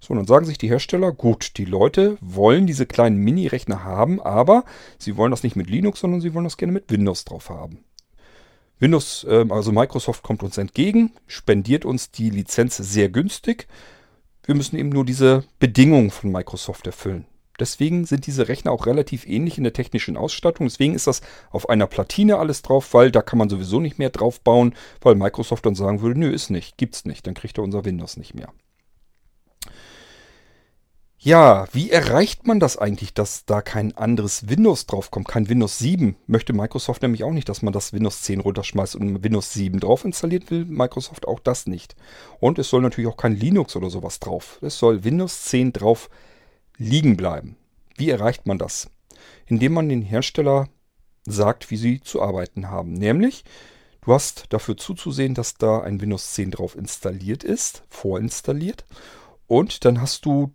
[0.00, 4.64] So, dann sagen sich die Hersteller, gut, die Leute wollen diese kleinen Mini-Rechner haben, aber
[4.98, 7.84] sie wollen das nicht mit Linux, sondern sie wollen das gerne mit Windows drauf haben.
[8.78, 13.66] Windows, ähm, also Microsoft kommt uns entgegen, spendiert uns die Lizenz sehr günstig.
[14.44, 17.26] Wir müssen eben nur diese Bedingungen von Microsoft erfüllen.
[17.58, 20.68] Deswegen sind diese Rechner auch relativ ähnlich in der technischen Ausstattung.
[20.68, 24.10] Deswegen ist das auf einer Platine alles drauf, weil da kann man sowieso nicht mehr
[24.10, 27.64] drauf bauen, weil Microsoft dann sagen würde, nö, ist nicht, gibt's nicht, dann kriegt er
[27.64, 28.52] unser Windows nicht mehr.
[31.20, 36.14] Ja, wie erreicht man das eigentlich, dass da kein anderes Windows draufkommt, kein Windows 7?
[36.28, 40.04] Möchte Microsoft nämlich auch nicht, dass man das Windows 10 runterschmeißt und Windows 7 drauf
[40.04, 41.96] installiert, will Microsoft auch das nicht.
[42.38, 44.60] Und es soll natürlich auch kein Linux oder sowas drauf.
[44.62, 46.08] Es soll Windows 10 drauf
[46.76, 47.56] liegen bleiben.
[47.96, 48.88] Wie erreicht man das?
[49.46, 50.68] Indem man den Hersteller
[51.26, 52.92] sagt, wie sie zu arbeiten haben.
[52.92, 53.42] Nämlich,
[54.02, 58.84] du hast dafür zuzusehen, dass da ein Windows 10 drauf installiert ist, vorinstalliert.
[59.48, 60.52] Und dann hast du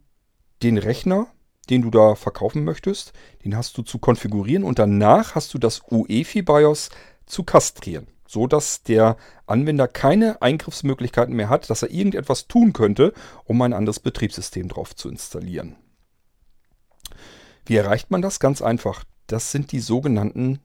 [0.63, 1.27] den Rechner,
[1.69, 5.81] den du da verkaufen möchtest, den hast du zu konfigurieren und danach hast du das
[5.89, 6.89] UEFI BIOS
[7.25, 13.13] zu kastrieren, so dass der Anwender keine Eingriffsmöglichkeiten mehr hat, dass er irgendetwas tun könnte,
[13.45, 15.75] um ein anderes Betriebssystem drauf zu installieren.
[17.65, 18.39] Wie erreicht man das?
[18.39, 19.03] Ganz einfach.
[19.27, 20.59] Das sind die sogenannten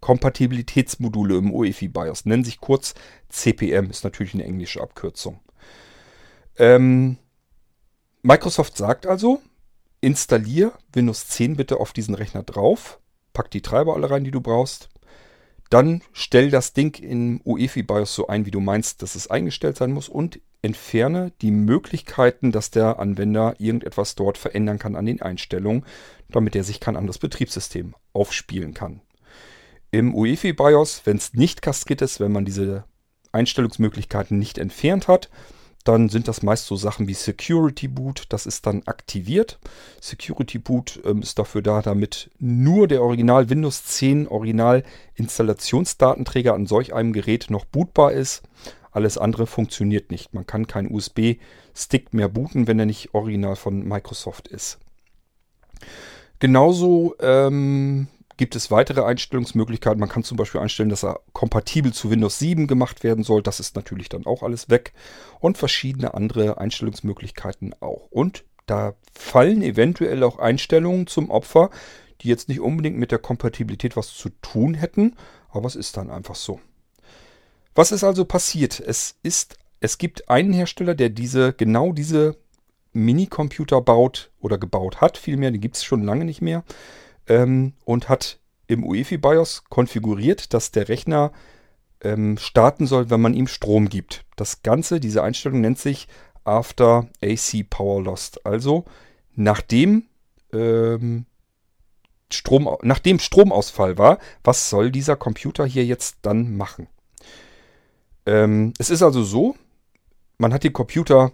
[0.00, 2.24] Kompatibilitätsmodule im UEFI BIOS.
[2.24, 2.94] Nennen sich kurz
[3.28, 5.40] CPM, ist natürlich eine englische Abkürzung.
[6.56, 7.18] Ähm,
[8.28, 9.40] Microsoft sagt also,
[10.02, 13.00] installier Windows 10 bitte auf diesen Rechner drauf,
[13.32, 14.90] pack die Treiber alle rein, die du brauchst,
[15.70, 19.78] dann stell das Ding im UEFI BIOS so ein, wie du meinst, dass es eingestellt
[19.78, 25.22] sein muss und entferne die Möglichkeiten, dass der Anwender irgendetwas dort verändern kann an den
[25.22, 25.86] Einstellungen,
[26.28, 29.00] damit er sich kein anderes Betriebssystem aufspielen kann.
[29.90, 32.84] Im UEFI BIOS, wenn es nicht kastriert ist, wenn man diese
[33.32, 35.30] Einstellungsmöglichkeiten nicht entfernt hat,
[35.84, 38.24] dann sind das meist so Sachen wie Security Boot.
[38.28, 39.58] Das ist dann aktiviert.
[40.00, 44.82] Security Boot ähm, ist dafür da, damit nur der Original Windows 10 Original
[45.14, 48.42] Installationsdatenträger an solch einem Gerät noch bootbar ist.
[48.90, 50.34] Alles andere funktioniert nicht.
[50.34, 54.78] Man kann keinen USB-Stick mehr booten, wenn er nicht original von Microsoft ist.
[56.38, 60.00] Genauso ähm, gibt es weitere Einstellungsmöglichkeiten.
[60.00, 63.42] Man kann zum Beispiel einstellen, dass er kompatibel zu Windows 7 gemacht werden soll.
[63.42, 64.94] Das ist natürlich dann auch alles weg.
[65.40, 68.06] Und verschiedene andere Einstellungsmöglichkeiten auch.
[68.10, 71.70] Und da fallen eventuell auch Einstellungen zum Opfer,
[72.20, 75.16] die jetzt nicht unbedingt mit der Kompatibilität was zu tun hätten.
[75.50, 76.60] Aber es ist dann einfach so.
[77.74, 78.80] Was ist also passiert?
[78.80, 82.36] Es ist, es gibt einen Hersteller, der diese, genau diese
[82.92, 86.64] Minicomputer baut oder gebaut hat, vielmehr, die gibt es schon lange nicht mehr
[87.28, 91.32] ähm, und hat im UEFI BIOS konfiguriert, dass der Rechner
[92.02, 94.24] ähm, starten soll, wenn man ihm Strom gibt.
[94.36, 96.08] Das Ganze, diese Einstellung nennt sich
[96.44, 98.44] After AC Power Lost.
[98.46, 98.84] Also
[99.34, 100.04] nachdem,
[100.52, 101.26] ähm,
[102.30, 106.88] Strom, nachdem Stromausfall war, was soll dieser Computer hier jetzt dann machen?
[108.26, 109.56] Ähm, es ist also so,
[110.36, 111.32] man hat den Computer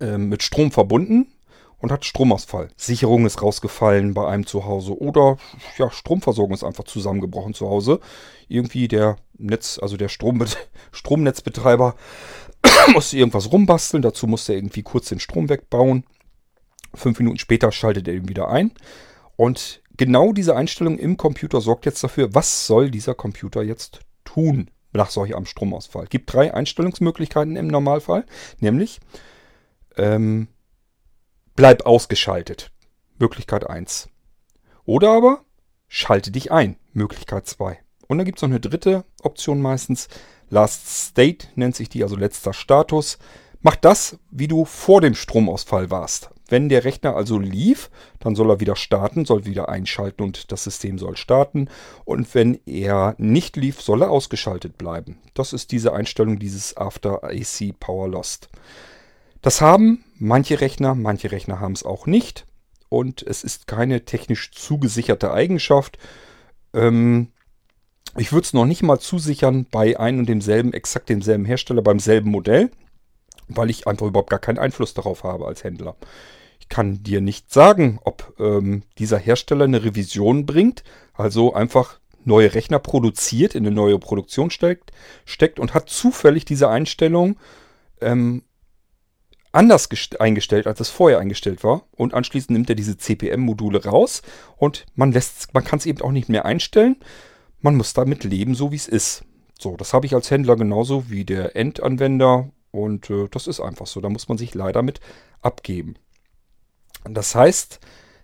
[0.00, 1.32] ähm, mit Strom verbunden
[1.80, 2.68] und hat Stromausfall.
[2.76, 5.36] Sicherung ist rausgefallen bei einem zu Hause oder
[5.76, 8.00] ja, Stromversorgung ist einfach zusammengebrochen zu Hause.
[8.48, 10.44] Irgendwie der Netz, also der Strom,
[10.92, 11.94] Stromnetzbetreiber
[12.92, 16.04] musste irgendwas rumbasteln, dazu musste er irgendwie kurz den Strom wegbauen.
[16.94, 18.72] Fünf Minuten später schaltet er ihn wieder ein.
[19.36, 24.70] Und genau diese Einstellung im Computer sorgt jetzt dafür, was soll dieser Computer jetzt tun
[24.92, 26.04] nach solch einem Stromausfall.
[26.04, 28.24] Es gibt drei Einstellungsmöglichkeiten im Normalfall,
[28.58, 29.00] nämlich
[29.96, 30.48] ähm,
[31.58, 32.70] bleib ausgeschaltet.
[33.18, 34.08] Möglichkeit 1.
[34.84, 35.40] Oder aber
[35.88, 36.76] schalte dich ein.
[36.92, 37.80] Möglichkeit 2.
[38.06, 40.06] Und dann gibt es noch eine dritte Option meistens.
[40.50, 43.18] Last State nennt sich die, also letzter Status.
[43.60, 46.30] Mach das, wie du vor dem Stromausfall warst.
[46.46, 47.90] Wenn der Rechner also lief,
[48.20, 51.68] dann soll er wieder starten, soll wieder einschalten und das System soll starten.
[52.04, 55.18] Und wenn er nicht lief, soll er ausgeschaltet bleiben.
[55.34, 58.48] Das ist diese Einstellung dieses After AC Power Lost.
[59.42, 62.46] Das haben manche Rechner, manche Rechner haben es auch nicht.
[62.88, 65.98] Und es ist keine technisch zugesicherte Eigenschaft.
[66.72, 67.28] Ähm,
[68.16, 72.00] ich würde es noch nicht mal zusichern bei einem und demselben, exakt demselben Hersteller, beim
[72.00, 72.70] selben Modell,
[73.48, 75.96] weil ich einfach überhaupt gar keinen Einfluss darauf habe als Händler.
[76.60, 80.82] Ich kann dir nicht sagen, ob ähm, dieser Hersteller eine Revision bringt,
[81.14, 84.92] also einfach neue Rechner produziert, in eine neue Produktion steckt,
[85.24, 87.38] steckt und hat zufällig diese Einstellung
[88.00, 88.42] ähm,
[89.52, 91.82] anders eingestellt, als es vorher eingestellt war.
[91.92, 94.22] Und anschließend nimmt er diese CPM-Module raus
[94.56, 96.96] und man lässt, man kann es eben auch nicht mehr einstellen.
[97.60, 99.24] Man muss damit leben, so wie es ist.
[99.58, 102.50] So, das habe ich als Händler genauso wie der Endanwender.
[102.70, 104.00] Und äh, das ist einfach so.
[104.00, 105.00] Da muss man sich leider mit
[105.40, 105.96] abgeben.
[107.04, 107.80] Das heißt,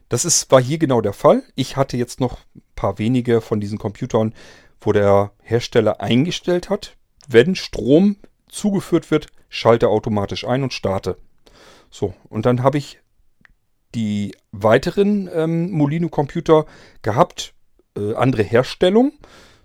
[0.09, 1.43] das ist, war hier genau der Fall.
[1.57, 4.35] Ich hatte jetzt noch ein paar wenige von diesen Computern,
[4.81, 8.17] wo der Hersteller eingestellt hat, wenn Strom
[8.49, 11.17] zugeführt wird, schalte automatisch ein und starte.
[11.91, 12.99] So, und dann habe ich
[13.95, 16.67] die weiteren ähm, Molino-Computer
[17.03, 17.55] gehabt,
[17.97, 19.13] äh, andere Herstellung,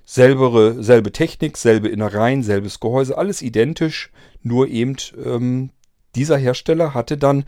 [0.06, 4.12] selbere, selbe Technik, selbe Innereien, selbes Gehäuse, alles identisch,
[4.44, 5.72] nur eben ähm,
[6.16, 7.46] dieser Hersteller hatte dann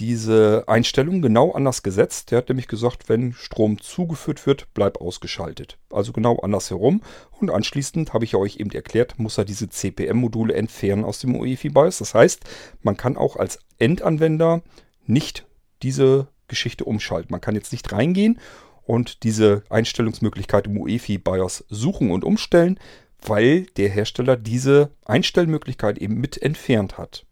[0.00, 2.30] diese Einstellung genau anders gesetzt.
[2.30, 5.78] Der hat nämlich gesagt, wenn Strom zugeführt wird, bleib ausgeschaltet.
[5.90, 7.02] Also genau andersherum.
[7.38, 11.68] Und anschließend habe ich euch eben erklärt, muss er diese CPM-Module entfernen aus dem UEFI
[11.68, 11.98] BIOS.
[11.98, 12.40] Das heißt,
[12.82, 14.62] man kann auch als Endanwender
[15.06, 15.46] nicht
[15.82, 17.30] diese Geschichte umschalten.
[17.30, 18.40] Man kann jetzt nicht reingehen
[18.82, 22.80] und diese Einstellungsmöglichkeit im UEFI BIOS suchen und umstellen,
[23.20, 27.26] weil der Hersteller diese Einstellmöglichkeit eben mit entfernt hat.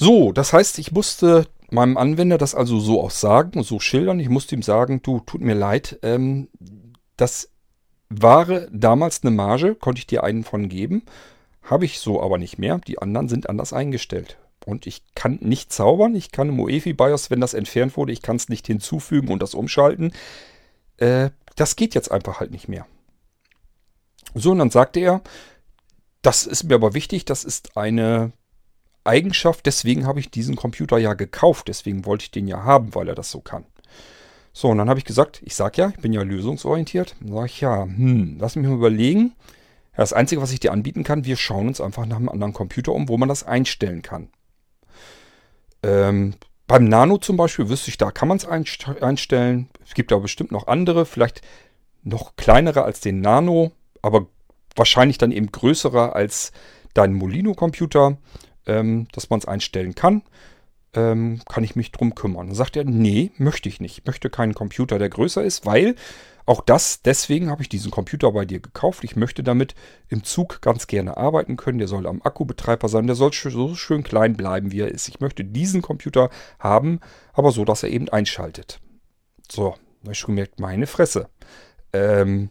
[0.00, 4.18] So, das heißt, ich musste meinem Anwender das also so auch sagen und so schildern.
[4.18, 6.48] Ich musste ihm sagen, du, tut mir leid, ähm,
[7.18, 7.50] das
[8.08, 11.02] war damals eine Marge, konnte ich dir einen von geben.
[11.62, 12.78] Habe ich so aber nicht mehr.
[12.78, 14.38] Die anderen sind anders eingestellt.
[14.64, 16.14] Und ich kann nicht zaubern.
[16.14, 19.42] Ich kann im UEFI BIOS, wenn das entfernt wurde, ich kann es nicht hinzufügen und
[19.42, 20.14] das umschalten.
[20.96, 22.86] Äh, das geht jetzt einfach halt nicht mehr.
[24.34, 25.20] So, und dann sagte er,
[26.22, 28.32] das ist mir aber wichtig, das ist eine
[29.04, 33.08] Eigenschaft, deswegen habe ich diesen Computer ja gekauft, deswegen wollte ich den ja haben, weil
[33.08, 33.64] er das so kann.
[34.52, 37.16] So, und dann habe ich gesagt, ich sage ja, ich bin ja lösungsorientiert.
[37.20, 39.32] Dann sage ich, ja, hm, lass mich mal überlegen.
[39.96, 42.92] Das Einzige, was ich dir anbieten kann, wir schauen uns einfach nach einem anderen Computer
[42.92, 44.28] um, wo man das einstellen kann.
[45.82, 46.34] Ähm,
[46.66, 49.68] beim Nano zum Beispiel wüsste ich, da kann man es einstellen.
[49.84, 51.42] Es gibt aber bestimmt noch andere, vielleicht
[52.02, 54.26] noch kleinere als den Nano, aber
[54.76, 56.52] wahrscheinlich dann eben größere als
[56.94, 58.18] dein Molino-Computer
[58.66, 60.22] ähm, dass man es einstellen kann.
[60.92, 62.48] Ähm, kann ich mich drum kümmern.
[62.48, 63.98] Dann sagt er, nee, möchte ich nicht.
[63.98, 65.94] Ich möchte keinen Computer, der größer ist, weil
[66.46, 69.04] auch das, deswegen habe ich diesen Computer bei dir gekauft.
[69.04, 69.76] Ich möchte damit
[70.08, 71.78] im Zug ganz gerne arbeiten können.
[71.78, 73.06] Der soll am Akkubetreiber sein.
[73.06, 75.08] Der soll so schön klein bleiben, wie er ist.
[75.08, 76.98] Ich möchte diesen Computer haben,
[77.32, 78.80] aber so, dass er eben einschaltet.
[79.48, 81.28] So, da habe ich schon gemerkt, meine Fresse.
[81.92, 82.50] Ähm,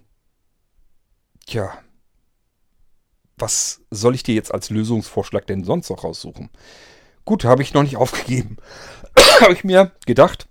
[1.46, 1.74] tja,
[3.40, 6.50] was soll ich dir jetzt als Lösungsvorschlag denn sonst noch raussuchen?
[7.26, 8.58] Gut, habe ich noch nicht aufgegeben.
[9.42, 10.48] habe ich mir gedacht,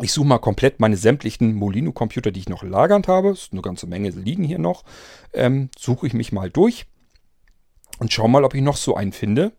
[0.00, 3.30] ich suche mal komplett meine sämtlichen Molino-Computer, die ich noch lagernd habe.
[3.30, 4.84] Es ist eine ganze Menge liegen hier noch.
[5.32, 6.86] Ähm, suche ich mich mal durch
[7.98, 9.52] und schaue mal, ob ich noch so einen finde.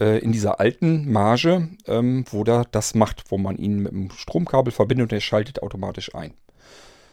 [0.00, 4.10] Äh, in dieser alten Marge, ähm, wo der das macht, wo man ihn mit dem
[4.10, 6.34] Stromkabel verbindet und er schaltet automatisch ein.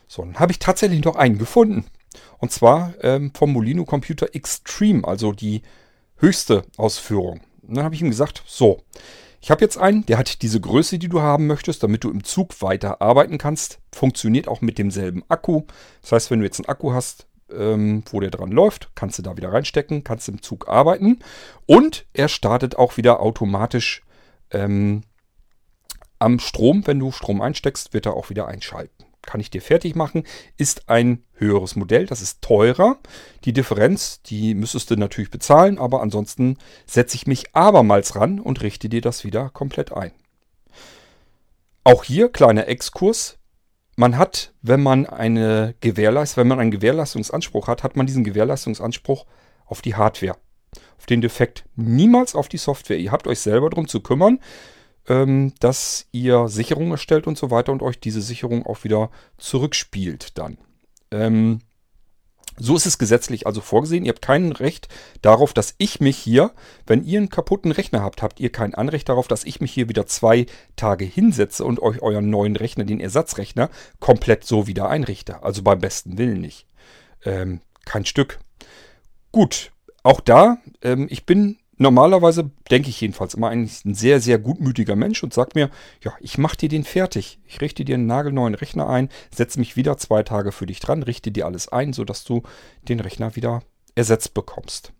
[0.07, 1.85] So, dann habe ich tatsächlich noch einen gefunden.
[2.39, 5.61] Und zwar ähm, vom Molino Computer Extreme, also die
[6.17, 7.41] höchste Ausführung.
[7.61, 8.81] Und dann habe ich ihm gesagt, so,
[9.41, 12.23] ich habe jetzt einen, der hat diese Größe, die du haben möchtest, damit du im
[12.23, 13.79] Zug weiter arbeiten kannst.
[13.93, 15.63] Funktioniert auch mit demselben Akku.
[16.01, 19.21] Das heißt, wenn du jetzt einen Akku hast, ähm, wo der dran läuft, kannst du
[19.21, 21.19] da wieder reinstecken, kannst im Zug arbeiten.
[21.67, 24.01] Und er startet auch wieder automatisch
[24.49, 25.03] ähm,
[26.17, 26.87] am Strom.
[26.87, 30.23] Wenn du Strom einsteckst, wird er auch wieder einschalten kann ich dir fertig machen,
[30.57, 32.97] ist ein höheres Modell, das ist teurer.
[33.43, 38.61] Die Differenz, die müsstest du natürlich bezahlen, aber ansonsten setze ich mich abermals ran und
[38.61, 40.11] richte dir das wieder komplett ein.
[41.83, 43.37] Auch hier kleiner Exkurs.
[43.95, 49.25] Man hat, wenn man eine Gewährleistung, wenn man einen Gewährleistungsanspruch hat, hat man diesen Gewährleistungsanspruch
[49.65, 50.37] auf die Hardware.
[50.97, 52.97] Auf den Defekt niemals auf die Software.
[52.97, 54.39] Ihr habt euch selber darum zu kümmern
[55.07, 60.37] ähm, dass ihr Sicherung erstellt und so weiter und euch diese Sicherung auch wieder zurückspielt
[60.37, 60.57] dann.
[61.11, 61.59] Ähm,
[62.57, 64.05] so ist es gesetzlich also vorgesehen.
[64.05, 64.87] Ihr habt kein Recht
[65.21, 66.51] darauf, dass ich mich hier,
[66.87, 69.89] wenn ihr einen kaputten Rechner habt, habt ihr kein Anrecht darauf, dass ich mich hier
[69.89, 70.45] wieder zwei
[70.77, 75.43] Tage hinsetze und euch euren neuen Rechner, den Ersatzrechner, komplett so wieder einrichte.
[75.43, 76.65] Also beim besten Willen nicht.
[77.25, 78.39] Ähm, kein Stück.
[79.33, 79.71] Gut,
[80.03, 84.95] auch da, ähm, ich bin normalerweise denke ich jedenfalls immer eigentlich ein sehr, sehr gutmütiger
[84.95, 85.69] Mensch und sagt mir,
[86.01, 87.39] ja, ich mache dir den fertig.
[87.45, 91.03] Ich richte dir einen nagelneuen Rechner ein, setze mich wieder zwei Tage für dich dran,
[91.03, 92.43] richte dir alles ein, sodass du
[92.87, 93.61] den Rechner wieder
[93.95, 94.93] ersetzt bekommst.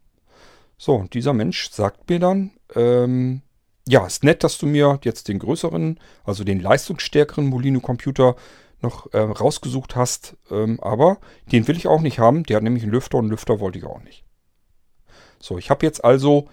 [0.78, 3.42] So, und dieser Mensch sagt mir dann, ähm,
[3.88, 8.36] ja, ist nett, dass du mir jetzt den größeren, also den leistungsstärkeren Molino-Computer
[8.82, 11.20] noch äh, rausgesucht hast, ähm, aber
[11.52, 12.44] den will ich auch nicht haben.
[12.44, 14.26] Der hat nämlich einen Lüfter und einen Lüfter wollte ich auch nicht.
[15.40, 16.50] So, ich habe jetzt also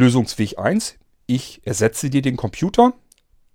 [0.00, 0.96] Lösungsweg 1.
[1.26, 2.94] Ich ersetze dir den Computer,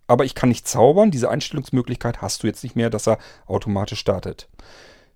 [0.08, 1.12] aber ich kann nicht zaubern.
[1.12, 4.48] Diese Einstellungsmöglichkeit hast du jetzt nicht mehr, dass er automatisch startet.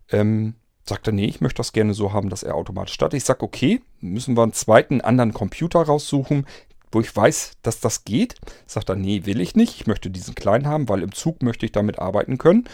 [0.10, 0.56] Ähm,
[0.90, 3.20] Sagt er, nee, ich möchte das gerne so haben, dass er automatisch startet.
[3.20, 6.48] Ich sage, okay, müssen wir einen zweiten anderen Computer raussuchen,
[6.92, 8.36] wo ich weiß, dass das geht.
[8.66, 9.76] Sagt er, nee, will ich nicht.
[9.76, 12.68] Ich möchte diesen kleinen haben, weil im Zug möchte ich damit arbeiten können.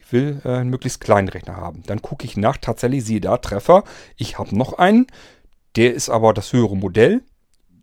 [0.00, 1.84] Ich will äh, einen möglichst kleinen Rechner haben.
[1.86, 3.84] Dann gucke ich nach, tatsächlich siehe da, Treffer.
[4.16, 5.06] Ich habe noch einen,
[5.76, 7.22] der ist aber das höhere Modell,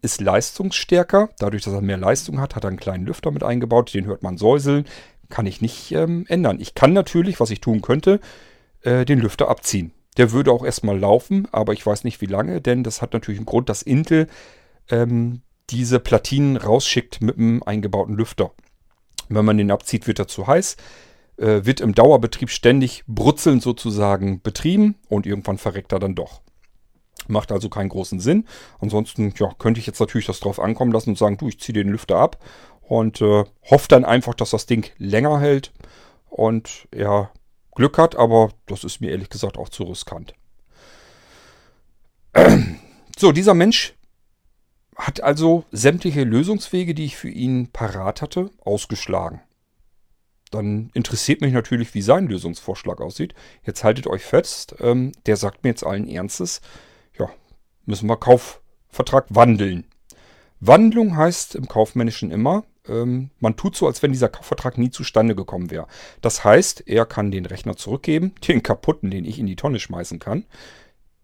[0.01, 1.29] ist leistungsstärker.
[1.39, 3.93] Dadurch, dass er mehr Leistung hat, hat er einen kleinen Lüfter mit eingebaut.
[3.93, 4.85] Den hört man säuseln.
[5.29, 6.59] Kann ich nicht ähm, ändern.
[6.59, 8.19] Ich kann natürlich, was ich tun könnte,
[8.81, 9.91] äh, den Lüfter abziehen.
[10.17, 13.39] Der würde auch erstmal laufen, aber ich weiß nicht wie lange, denn das hat natürlich
[13.39, 14.27] einen Grund, dass Intel
[14.89, 18.51] ähm, diese Platinen rausschickt mit einem eingebauten Lüfter.
[19.29, 20.77] Wenn man den abzieht, wird er zu heiß,
[21.37, 26.41] äh, wird im Dauerbetrieb ständig brutzelnd sozusagen betrieben und irgendwann verreckt er dann doch.
[27.27, 28.45] Macht also keinen großen Sinn.
[28.79, 31.73] Ansonsten ja, könnte ich jetzt natürlich das drauf ankommen lassen und sagen, du, ich ziehe
[31.73, 32.43] den Lüfter ab
[32.81, 35.73] und äh, hoffe dann einfach, dass das Ding länger hält
[36.29, 37.31] und er
[37.75, 40.33] Glück hat, aber das ist mir ehrlich gesagt auch zu riskant.
[43.19, 43.95] So, dieser Mensch
[44.95, 49.41] hat also sämtliche Lösungswege, die ich für ihn parat hatte, ausgeschlagen.
[50.51, 53.33] Dann interessiert mich natürlich, wie sein Lösungsvorschlag aussieht.
[53.63, 56.61] Jetzt haltet euch fest, ähm, der sagt mir jetzt allen Ernstes,
[57.87, 59.85] müssen wir Kaufvertrag wandeln.
[60.59, 65.35] Wandlung heißt im Kaufmännischen immer, ähm, man tut so, als wenn dieser Kaufvertrag nie zustande
[65.35, 65.87] gekommen wäre.
[66.21, 70.19] Das heißt, er kann den Rechner zurückgeben, den kaputten, den ich in die Tonne schmeißen
[70.19, 70.45] kann.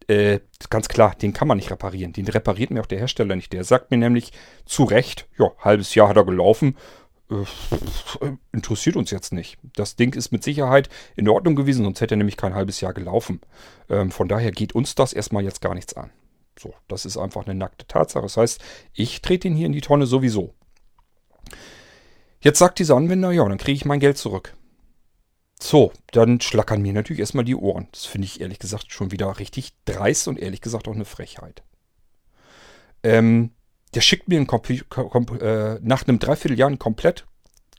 [0.07, 2.11] Äh, ganz klar, den kann man nicht reparieren.
[2.13, 3.53] Den repariert mir auch der Hersteller nicht.
[3.53, 4.33] Der sagt mir nämlich
[4.65, 6.75] zu Recht, ja, halbes Jahr hat er gelaufen,
[7.31, 7.45] äh,
[8.51, 9.57] interessiert uns jetzt nicht.
[9.75, 12.93] Das Ding ist mit Sicherheit in Ordnung gewesen, sonst hätte er nämlich kein halbes Jahr
[12.93, 13.39] gelaufen.
[13.89, 16.11] Ähm, von daher geht uns das erstmal jetzt gar nichts an.
[16.59, 18.23] So, das ist einfach eine nackte Tatsache.
[18.23, 18.61] Das heißt,
[18.93, 20.53] ich trete ihn hier in die Tonne sowieso.
[22.41, 24.53] Jetzt sagt dieser Anwender, ja, dann kriege ich mein Geld zurück.
[25.59, 27.87] So, dann schlackern mir natürlich erstmal die Ohren.
[27.91, 31.63] Das finde ich ehrlich gesagt schon wieder richtig dreist und ehrlich gesagt auch eine Frechheit.
[33.01, 33.51] Ähm,
[33.93, 37.25] der schickt mir äh, nach einem Dreivierteljahr einen komplett,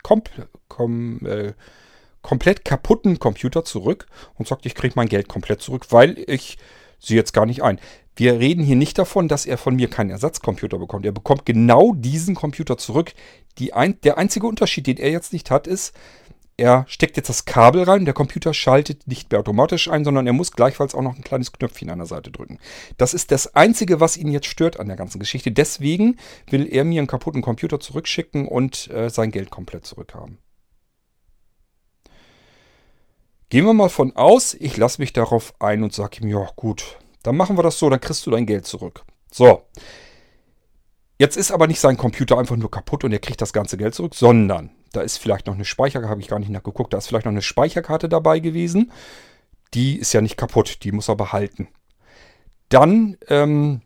[0.03, 0.31] komp
[0.69, 1.53] kom äh,
[2.23, 6.57] komplett kaputten Computer zurück und sagt, ich kriege mein Geld komplett zurück, weil ich
[7.07, 7.81] sie jetzt gar nicht ein.
[8.17, 11.05] Wir reden hier nicht davon, dass er von mir keinen Ersatzcomputer bekommt.
[11.05, 13.13] Er bekommt genau diesen Computer zurück.
[13.73, 15.95] Ein, der einzige Unterschied, den er jetzt nicht hat, ist,
[16.57, 20.33] er steckt jetzt das Kabel rein, der Computer schaltet nicht mehr automatisch ein, sondern er
[20.33, 22.59] muss gleichfalls auch noch ein kleines Knöpfchen an der Seite drücken.
[22.97, 25.51] Das ist das Einzige, was ihn jetzt stört an der ganzen Geschichte.
[25.51, 26.17] Deswegen
[26.49, 30.39] will er mir einen kaputten Computer zurückschicken und äh, sein Geld komplett zurückhaben.
[33.55, 36.99] Gehen wir mal von aus, ich lasse mich darauf ein und sage ihm, ja gut,
[37.23, 39.05] dann machen wir das so, dann kriegst du dein Geld zurück.
[39.31, 39.63] So.
[41.21, 43.95] Jetzt ist aber nicht sein Computer einfach nur kaputt und er kriegt das ganze Geld
[43.95, 47.07] zurück, sondern da ist vielleicht noch eine Speicherkarte, habe ich gar nicht nachgeguckt, da ist
[47.07, 48.91] vielleicht noch eine Speicherkarte dabei gewesen.
[49.73, 51.69] Die ist ja nicht kaputt, die muss er behalten.
[52.71, 53.83] Dann ähm,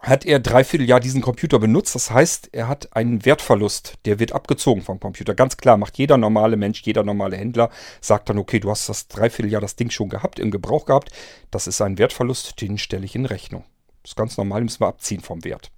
[0.00, 1.94] hat er dreiviertel Jahr diesen Computer benutzt.
[1.94, 3.94] Das heißt, er hat einen Wertverlust.
[4.06, 5.34] Der wird abgezogen vom Computer.
[5.34, 9.08] Ganz klar, macht jeder normale Mensch, jeder normale Händler, sagt dann, okay, du hast das
[9.08, 11.10] dreiviertel Jahr das Ding schon gehabt, im Gebrauch gehabt.
[11.50, 13.64] Das ist ein Wertverlust, den stelle ich in Rechnung.
[14.02, 15.70] Das ist ganz normal, müssen wir abziehen vom Wert.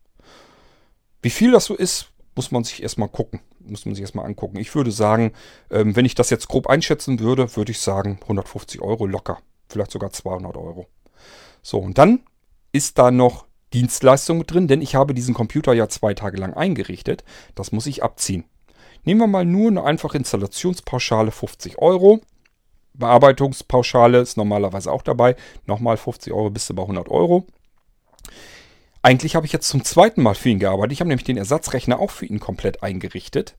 [1.20, 3.40] Wie viel das so ist, muss man sich erstmal gucken.
[3.58, 4.58] Muss man sich erstmal angucken.
[4.58, 5.32] Ich würde sagen,
[5.70, 9.38] ähm, wenn ich das jetzt grob einschätzen würde, würde ich sagen 150 Euro locker.
[9.68, 10.86] Vielleicht sogar 200 Euro.
[11.62, 12.20] So, und dann
[12.72, 16.54] ist da noch Dienstleistung mit drin, denn ich habe diesen Computer ja zwei Tage lang
[16.54, 17.24] eingerichtet.
[17.54, 18.44] Das muss ich abziehen.
[19.04, 22.20] Nehmen wir mal nur eine einfache Installationspauschale 50 Euro.
[22.94, 25.36] Bearbeitungspauschale ist normalerweise auch dabei.
[25.66, 27.46] Nochmal 50 Euro bis zu bei 100 Euro.
[29.02, 30.92] Eigentlich habe ich jetzt zum zweiten Mal für ihn gearbeitet.
[30.92, 33.56] Ich habe nämlich den Ersatzrechner auch für ihn komplett eingerichtet.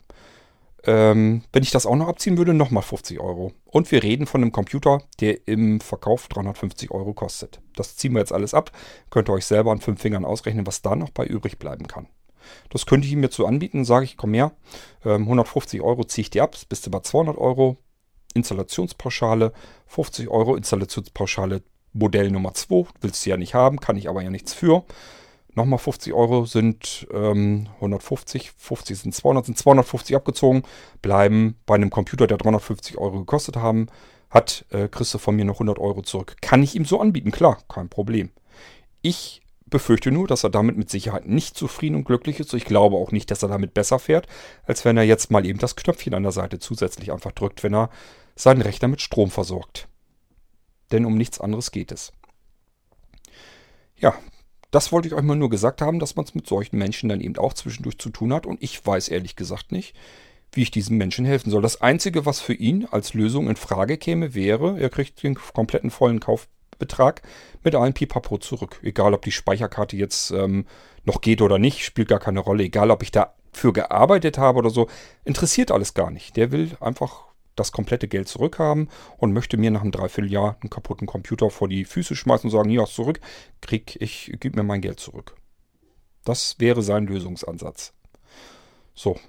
[0.85, 3.53] Ähm, wenn ich das auch noch abziehen würde, nochmal 50 Euro.
[3.65, 7.61] Und wir reden von einem Computer, der im Verkauf 350 Euro kostet.
[7.75, 8.71] Das ziehen wir jetzt alles ab.
[9.09, 12.07] Könnt ihr euch selber an fünf Fingern ausrechnen, was da noch bei übrig bleiben kann.
[12.69, 13.85] Das könnte ich ihm jetzt so anbieten.
[13.85, 14.51] Sage ich, komm her,
[15.05, 17.77] ähm, 150 Euro ziehe ich dir ab, bist du bei 200 Euro.
[18.33, 19.53] Installationspauschale,
[19.87, 21.61] 50 Euro Installationspauschale
[21.93, 22.87] Modell Nummer 2.
[22.99, 24.83] Willst du ja nicht haben, kann ich aber ja nichts für.
[25.55, 30.63] Nochmal 50 Euro sind ähm, 150, 50 sind 200, sind 250 abgezogen,
[31.01, 33.87] bleiben bei einem Computer, der 350 Euro gekostet haben,
[34.31, 36.37] hat äh, du von mir noch 100 Euro zurück.
[36.41, 38.31] Kann ich ihm so anbieten, klar, kein Problem.
[39.03, 42.53] Ich befürchte nur, dass er damit mit Sicherheit nicht zufrieden und glücklich ist.
[42.53, 44.27] Ich glaube auch nicht, dass er damit besser fährt,
[44.65, 47.73] als wenn er jetzt mal eben das Knöpfchen an der Seite zusätzlich einfach drückt, wenn
[47.73, 47.89] er
[48.35, 49.87] seinen Rechner mit Strom versorgt.
[50.91, 52.11] Denn um nichts anderes geht es.
[53.95, 54.13] Ja,
[54.73, 57.21] das wollte ich euch mal nur gesagt haben, dass man es mit solchen Menschen dann
[57.21, 58.45] eben auch zwischendurch zu tun hat.
[58.45, 59.95] Und ich weiß ehrlich gesagt nicht,
[60.51, 61.61] wie ich diesem Menschen helfen soll.
[61.61, 65.91] Das Einzige, was für ihn als Lösung in Frage käme, wäre, er kriegt den kompletten
[65.91, 66.47] vollen Kauf,
[66.79, 67.21] Betrag
[67.63, 68.79] mit allen Pipapo zurück.
[68.81, 70.65] Egal, ob die Speicherkarte jetzt ähm,
[71.05, 72.63] noch geht oder nicht, spielt gar keine Rolle.
[72.63, 74.87] Egal, ob ich dafür gearbeitet habe oder so,
[75.23, 76.35] interessiert alles gar nicht.
[76.35, 77.25] Der will einfach
[77.55, 81.85] das komplette Geld zurückhaben und möchte mir nach einem Dreivierteljahr einen kaputten Computer vor die
[81.85, 83.19] Füße schmeißen und sagen, ja, zurück,
[83.61, 85.35] krieg ich, gib mir mein Geld zurück.
[86.23, 87.93] Das wäre sein Lösungsansatz.
[88.95, 89.19] So.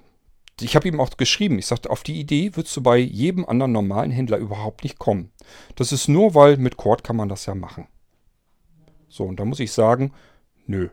[0.61, 3.73] Ich habe ihm auch geschrieben, ich sagte, auf die Idee würdest du bei jedem anderen
[3.73, 5.33] normalen Händler überhaupt nicht kommen.
[5.75, 7.87] Das ist nur, weil mit Cord kann man das ja machen.
[9.09, 10.13] So, und da muss ich sagen,
[10.65, 10.89] nö.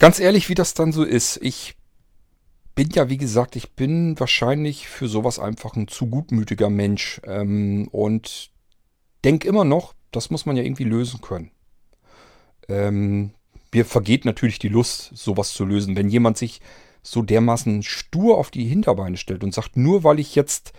[0.00, 1.76] Ganz ehrlich, wie das dann so ist, ich
[2.74, 7.88] bin ja, wie gesagt, ich bin wahrscheinlich für sowas einfach ein zu gutmütiger Mensch ähm,
[7.92, 8.50] und
[9.24, 11.50] denke immer noch, das muss man ja irgendwie lösen können.
[12.68, 13.32] Ähm,
[13.72, 15.96] mir vergeht natürlich die Lust, sowas zu lösen.
[15.96, 16.60] Wenn jemand sich
[17.02, 20.72] so dermaßen stur auf die Hinterbeine stellt und sagt, nur weil ich jetzt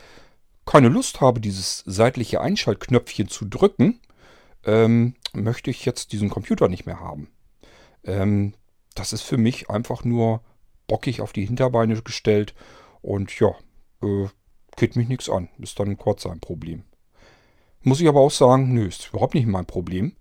[0.66, 4.00] keine Lust habe, dieses seitliche Einschaltknöpfchen zu drücken,
[4.64, 7.28] ähm, möchte ich jetzt diesen Computer nicht mehr haben.
[8.06, 8.54] Ähm,
[8.96, 10.42] das ist für mich einfach nur
[10.94, 12.54] bockig auf die Hinterbeine gestellt
[13.02, 13.56] und ja,
[14.04, 14.28] äh,
[14.78, 15.50] geht mich nichts an.
[15.58, 16.84] Ist dann kurz sein Problem.
[17.82, 20.16] Muss ich aber auch sagen, nö, ist überhaupt nicht mein Problem.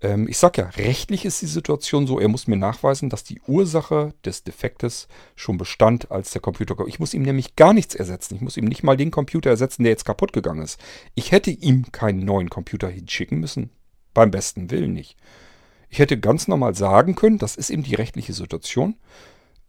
[0.00, 3.42] Ähm, ich sag ja, rechtlich ist die Situation so, er muss mir nachweisen, dass die
[3.46, 6.74] Ursache des Defektes schon bestand, als der Computer...
[6.86, 8.34] Ich muss ihm nämlich gar nichts ersetzen.
[8.34, 10.80] Ich muss ihm nicht mal den Computer ersetzen, der jetzt kaputt gegangen ist.
[11.16, 13.68] Ich hätte ihm keinen neuen Computer hinschicken müssen.
[14.14, 15.18] Beim besten Willen nicht.
[15.90, 18.96] Ich hätte ganz normal sagen können, das ist eben die rechtliche Situation.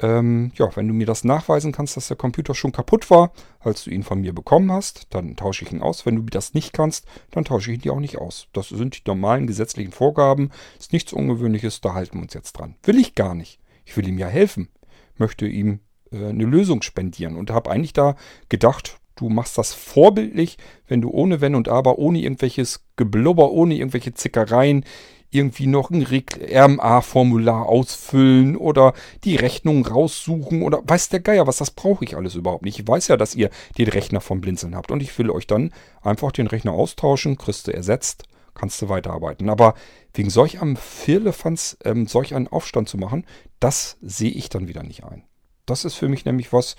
[0.02, 3.84] Ähm, ja, wenn du mir das nachweisen kannst, dass der Computer schon kaputt war, als
[3.84, 6.06] du ihn von mir bekommen hast, dann tausche ich ihn aus.
[6.06, 8.47] Wenn du mir das nicht kannst, dann tausche ich ihn dir auch nicht aus.
[8.54, 10.52] Das sind die normalen gesetzlichen Vorgaben.
[10.80, 12.76] Ist nichts Ungewöhnliches, da halten wir uns jetzt dran.
[12.84, 13.60] Will ich gar nicht.
[13.84, 14.70] Ich will ihm ja helfen.
[15.18, 15.82] Möchte ihm
[16.12, 18.16] äh, eine Lösung spendieren und habe eigentlich da
[18.47, 23.76] gedacht, du machst das vorbildlich, wenn du ohne Wenn und Aber, ohne irgendwelches Geblubber, ohne
[23.76, 24.86] irgendwelche Zickereien
[25.32, 31.72] irgendwie noch ein RMA-Formular ausfüllen oder die Rechnung raussuchen oder weiß der Geier was, das
[31.72, 32.80] brauche ich alles überhaupt nicht.
[32.80, 35.72] Ich weiß ja, dass ihr den Rechner vom Blinzeln habt und ich will euch dann
[36.02, 38.24] einfach den Rechner austauschen, kriegst du ersetzt,
[38.56, 39.50] kannst du weiterarbeiten.
[39.50, 39.76] Aber
[40.14, 43.26] wegen solch einem Firlefanz ähm, solch einen Aufstand zu machen,
[43.60, 45.24] das sehe ich dann wieder nicht ein.
[45.66, 46.76] Das ist für mich nämlich was,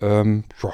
[0.00, 0.72] ähm, ja,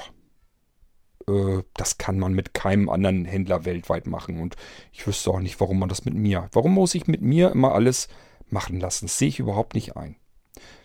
[1.29, 4.41] äh, das kann man mit keinem anderen Händler weltweit machen.
[4.41, 4.57] Und
[4.93, 6.49] ich wüsste auch nicht, warum man das mit mir.
[6.53, 8.09] Warum muss ich mit mir immer alles
[8.51, 9.07] machen lassen?
[9.07, 10.17] Das sehe ich überhaupt nicht ein.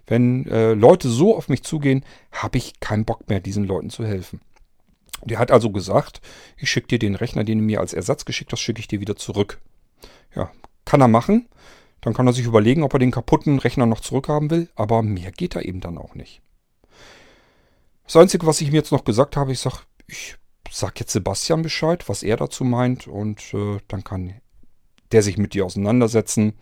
[0.08, 4.06] Wenn äh, Leute so auf mich zugehen, habe ich keinen Bock mehr, diesen Leuten zu
[4.06, 4.42] helfen.
[5.24, 6.22] Der hat also gesagt,
[6.58, 9.02] ich schicke dir den Rechner, den du mir als Ersatz geschickt hast, schicke ich dir
[9.02, 9.60] wieder zurück.
[10.36, 10.50] Ja,
[10.86, 11.48] kann er machen.
[12.02, 14.70] Dann kann er sich überlegen, ob er den kaputten Rechner noch zurückhaben will.
[14.76, 16.42] Aber mehr geht da eben dann auch nicht.
[18.06, 19.82] Das Einzige, was ich mir jetzt noch gesagt habe, ich sage,
[20.12, 20.38] ich
[20.70, 24.36] sag jetzt Sebastian Bescheid, was er dazu meint und äh, dann kann
[25.12, 26.54] der sich mit dir auseinandersetzen.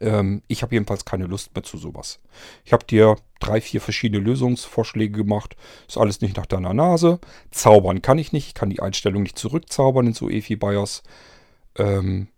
[0.00, 2.20] Ähm, ich habe jedenfalls keine Lust mehr zu sowas.
[2.64, 5.56] Ich habe dir drei, vier verschiedene Lösungsvorschläge gemacht.
[5.86, 7.20] Ist alles nicht nach deiner Nase.
[7.50, 8.48] Zaubern kann ich nicht.
[8.48, 11.02] Ich kann die Einstellung nicht zurückzaubern in so EFI BIOS.
[11.76, 12.28] Ähm,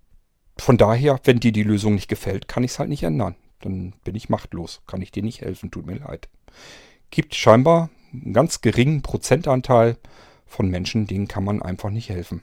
[0.58, 3.36] von daher, wenn dir die Lösung nicht gefällt, kann ich es halt nicht ändern.
[3.60, 4.82] Dann bin ich machtlos.
[4.86, 5.70] Kann ich dir nicht helfen.
[5.70, 6.28] Tut mir leid.
[7.10, 9.96] Gibt scheinbar einen ganz geringen Prozentanteil
[10.46, 12.42] von Menschen, denen kann man einfach nicht helfen.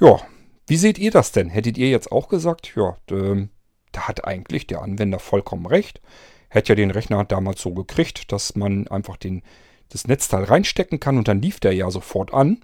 [0.00, 0.20] Ja,
[0.66, 1.48] wie seht ihr das denn?
[1.48, 3.50] Hättet ihr jetzt auch gesagt, ja, ähm,
[3.92, 6.00] da hat eigentlich der Anwender vollkommen recht.
[6.48, 9.42] Hätte ja den Rechner damals so gekriegt, dass man einfach den,
[9.88, 12.60] das Netzteil reinstecken kann und dann lief der ja sofort an.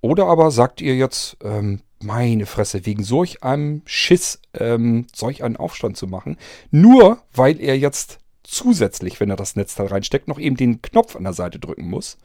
[0.00, 5.56] Oder aber sagt ihr jetzt, ähm, meine Fresse, wegen solch einem Schiss, ähm, solch einen
[5.56, 6.38] Aufstand zu machen,
[6.70, 8.18] nur weil er jetzt
[8.50, 12.18] zusätzlich, wenn er das Netzteil reinsteckt, noch eben den Knopf an der Seite drücken muss.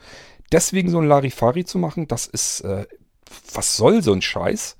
[0.52, 2.86] Deswegen so ein Larifari zu machen, das ist, äh,
[3.54, 4.78] was soll so ein Scheiß?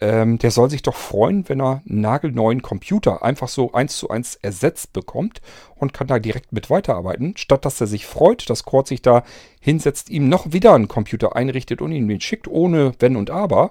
[0.00, 4.10] Ähm, der soll sich doch freuen, wenn er einen nagelneuen Computer einfach so eins zu
[4.10, 5.40] eins ersetzt bekommt
[5.76, 9.22] und kann da direkt mit weiterarbeiten, statt dass er sich freut, dass Cord sich da
[9.60, 13.70] hinsetzt, ihm noch wieder einen Computer einrichtet und ihn den schickt, ohne Wenn und Aber.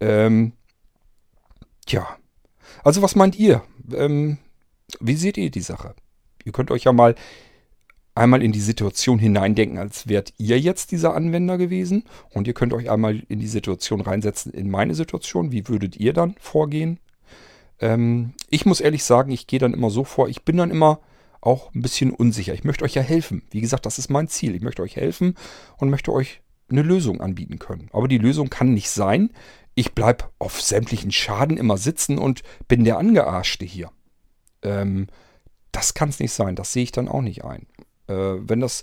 [0.00, 0.52] Ähm,
[1.84, 2.06] tja,
[2.84, 3.62] also was meint ihr?
[3.92, 4.38] Ähm,
[5.00, 5.94] wie seht ihr die Sache?
[6.46, 7.16] Ihr könnt euch ja mal
[8.14, 12.04] einmal in die Situation hineindenken, als wärt ihr jetzt dieser Anwender gewesen.
[12.32, 15.52] Und ihr könnt euch einmal in die Situation reinsetzen, in meine Situation.
[15.52, 16.98] Wie würdet ihr dann vorgehen?
[17.80, 21.00] Ähm, ich muss ehrlich sagen, ich gehe dann immer so vor, ich bin dann immer
[21.42, 22.54] auch ein bisschen unsicher.
[22.54, 23.42] Ich möchte euch ja helfen.
[23.50, 24.54] Wie gesagt, das ist mein Ziel.
[24.54, 25.34] Ich möchte euch helfen
[25.76, 26.40] und möchte euch
[26.70, 27.88] eine Lösung anbieten können.
[27.92, 29.30] Aber die Lösung kann nicht sein,
[29.74, 33.90] ich bleibe auf sämtlichen Schaden immer sitzen und bin der Angearschte hier.
[34.62, 35.06] Ähm,
[35.76, 36.56] das kann es nicht sein.
[36.56, 37.66] Das sehe ich dann auch nicht ein.
[38.08, 38.82] Äh, wenn das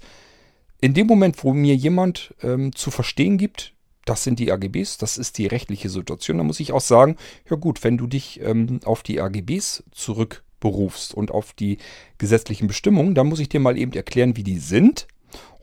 [0.80, 3.74] in dem Moment, wo mir jemand ähm, zu verstehen gibt,
[4.06, 6.38] das sind die AGBs, das ist die rechtliche Situation.
[6.38, 7.16] Da muss ich auch sagen,
[7.50, 11.80] ja gut, wenn du dich ähm, auf die AGBs zurückberufst und auf die
[12.20, 15.08] gesetzlichen Bestimmungen, dann muss ich dir mal eben erklären, wie die sind.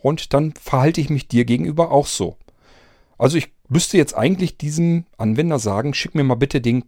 [0.03, 2.39] Und dann verhalte ich mich dir gegenüber auch so.
[3.19, 6.85] Also ich müsste jetzt eigentlich diesem Anwender sagen, schick mir mal bitte den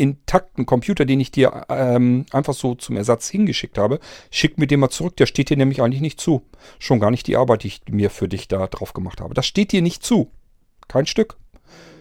[0.00, 4.80] intakten Computer, den ich dir ähm, einfach so zum Ersatz hingeschickt habe, schick mir den
[4.80, 5.16] mal zurück.
[5.16, 6.42] Der steht dir nämlich eigentlich nicht zu.
[6.78, 9.34] Schon gar nicht die Arbeit, die ich mir für dich da drauf gemacht habe.
[9.34, 10.30] Das steht dir nicht zu.
[10.88, 11.36] Kein Stück.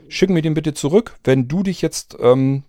[0.07, 1.15] Schick mir den bitte zurück.
[1.23, 2.63] Wenn du dich jetzt ähm,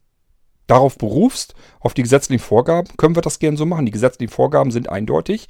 [0.67, 3.87] darauf berufst, auf die gesetzlichen Vorgaben, können wir das gerne so machen.
[3.87, 5.49] Die gesetzlichen Vorgaben sind eindeutig.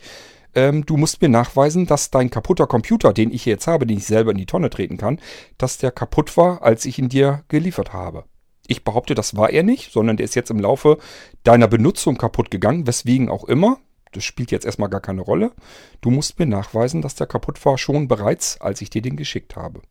[0.55, 4.07] Ähm, du musst mir nachweisen, dass dein kaputter Computer, den ich jetzt habe, den ich
[4.07, 5.21] selber in die Tonne treten kann,
[5.59, 8.25] dass der kaputt war, als ich ihn dir geliefert habe.
[8.67, 10.99] Ich behaupte, das war er nicht, sondern der ist jetzt im Laufe
[11.43, 13.79] deiner Benutzung kaputt gegangen, weswegen auch immer.
[14.13, 15.53] Das spielt jetzt erstmal gar keine Rolle.
[16.01, 19.57] Du musst mir nachweisen, dass der kaputt war, schon bereits, als ich dir den geschickt
[19.57, 19.83] habe.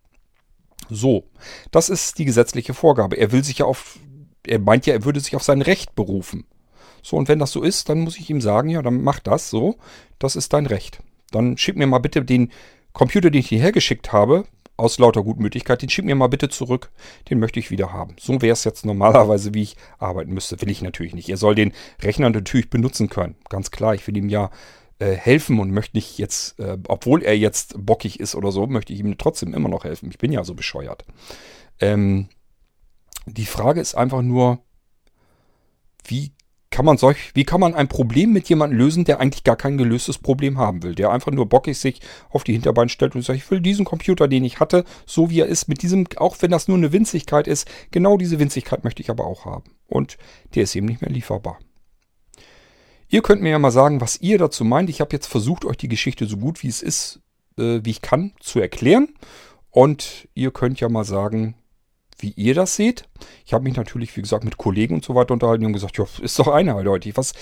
[0.89, 1.25] So,
[1.71, 3.15] das ist die gesetzliche Vorgabe.
[3.17, 3.99] Er will sich ja auf,
[4.45, 6.45] er meint ja, er würde sich auf sein Recht berufen.
[7.01, 9.49] So, und wenn das so ist, dann muss ich ihm sagen, ja, dann mach das
[9.49, 9.77] so.
[10.17, 11.01] Das ist dein Recht.
[11.31, 12.51] Dann schick mir mal bitte den
[12.91, 14.45] Computer, den ich dir hergeschickt habe,
[14.79, 16.91] aus lauter Gutmütigkeit, den schick mir mal bitte zurück,
[17.29, 18.15] den möchte ich wieder haben.
[18.19, 20.59] So wäre es jetzt normalerweise, wie ich arbeiten müsste.
[20.61, 21.29] Will ich natürlich nicht.
[21.29, 23.35] Er soll den Rechner natürlich benutzen können.
[23.49, 24.49] Ganz klar, ich will ihm ja
[24.99, 28.93] äh, helfen und möchte nicht jetzt, äh, obwohl er jetzt bockig ist oder so, möchte
[28.93, 30.09] ich ihm trotzdem immer noch helfen.
[30.09, 31.05] Ich bin ja so bescheuert.
[31.79, 32.29] Ähm,
[33.25, 34.59] die Frage ist einfach nur,
[36.05, 36.31] wie
[36.71, 39.77] kann man solch, wie kann man ein Problem mit jemandem lösen, der eigentlich gar kein
[39.77, 41.99] gelöstes Problem haben will, der einfach nur bockig sich
[42.29, 45.39] auf die Hinterbeine stellt und sagt, ich will diesen Computer, den ich hatte, so wie
[45.39, 49.01] er ist, mit diesem, auch wenn das nur eine Winzigkeit ist, genau diese Winzigkeit möchte
[49.01, 49.71] ich aber auch haben.
[49.87, 50.17] Und
[50.53, 51.57] der ist eben nicht mehr lieferbar.
[53.07, 54.89] Ihr könnt mir ja mal sagen, was ihr dazu meint.
[54.89, 57.21] Ich habe jetzt versucht, euch die Geschichte so gut wie es ist,
[57.57, 59.09] äh, wie ich kann, zu erklären.
[59.71, 61.55] Und ihr könnt ja mal sagen,
[62.19, 63.03] wie ihr das seht.
[63.45, 66.05] Ich habe mich natürlich, wie gesagt, mit Kollegen und so weiter unterhalten und gesagt, ja,
[66.21, 67.17] ist doch eindeutig.
[67.17, 67.33] Was,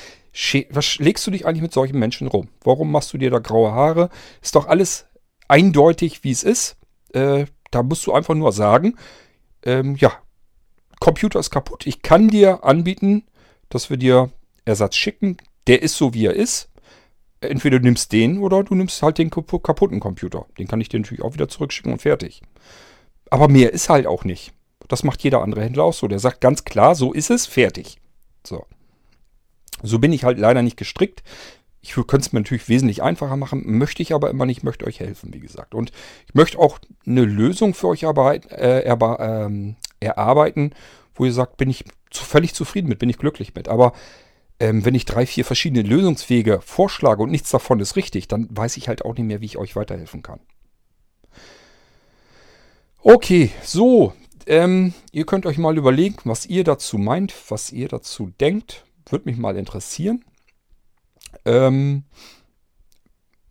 [0.70, 2.50] was legst du dich eigentlich mit solchen Menschen rum?
[2.64, 4.10] Warum machst du dir da graue Haare?
[4.42, 5.06] Ist doch alles
[5.48, 6.78] eindeutig, wie es ist.
[7.14, 8.96] Äh, da musst du einfach nur sagen,
[9.64, 10.14] ähm, ja,
[11.00, 11.86] Computer ist kaputt.
[11.86, 13.24] Ich kann dir anbieten,
[13.70, 14.32] dass wir dir
[14.66, 15.38] Ersatz schicken.
[15.68, 16.70] Der ist so, wie er ist.
[17.40, 20.48] Entweder du nimmst den oder du nimmst halt den kaputten Computer.
[20.58, 22.42] Den kann ich dir natürlich auch wieder zurückschicken und fertig.
[23.30, 24.54] Aber mehr ist halt auch nicht.
[24.88, 26.08] Das macht jeder andere Händler auch so.
[26.08, 27.98] Der sagt ganz klar, so ist es, fertig.
[28.46, 28.66] So.
[29.84, 31.24] So bin ich halt leider nicht gestrickt.
[31.82, 35.00] Ich könnte es mir natürlich wesentlich einfacher machen, möchte ich aber immer nicht, möchte euch
[35.00, 35.74] helfen, wie gesagt.
[35.74, 35.92] Und
[36.28, 40.74] ich möchte auch eine Lösung für euch arbeit, äh, ähm, erarbeiten,
[41.16, 43.70] wo ihr sagt, bin ich völlig zufrieden mit, bin ich glücklich mit.
[43.70, 43.94] Aber
[44.60, 48.78] ähm, wenn ich drei, vier verschiedene Lösungswege vorschlage und nichts davon ist richtig, dann weiß
[48.78, 50.40] ich halt auch nicht mehr, wie ich euch weiterhelfen kann.
[53.02, 54.14] Okay, so,
[54.48, 58.86] ähm, ihr könnt euch mal überlegen, was ihr dazu meint, was ihr dazu denkt.
[59.10, 60.24] Würde mich mal interessieren.
[61.46, 62.04] Ähm,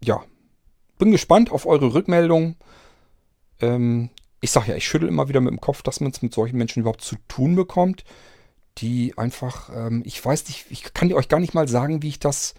[0.03, 0.23] ja,
[0.99, 2.57] bin gespannt auf eure Rückmeldung.
[3.61, 6.35] Ähm, ich sage ja, ich schüttel immer wieder mit dem Kopf, dass man es mit
[6.35, 8.05] solchen Menschen überhaupt zu tun bekommt,
[8.79, 12.19] die einfach, ähm, ich weiß nicht, ich kann euch gar nicht mal sagen, wie ich
[12.19, 12.55] das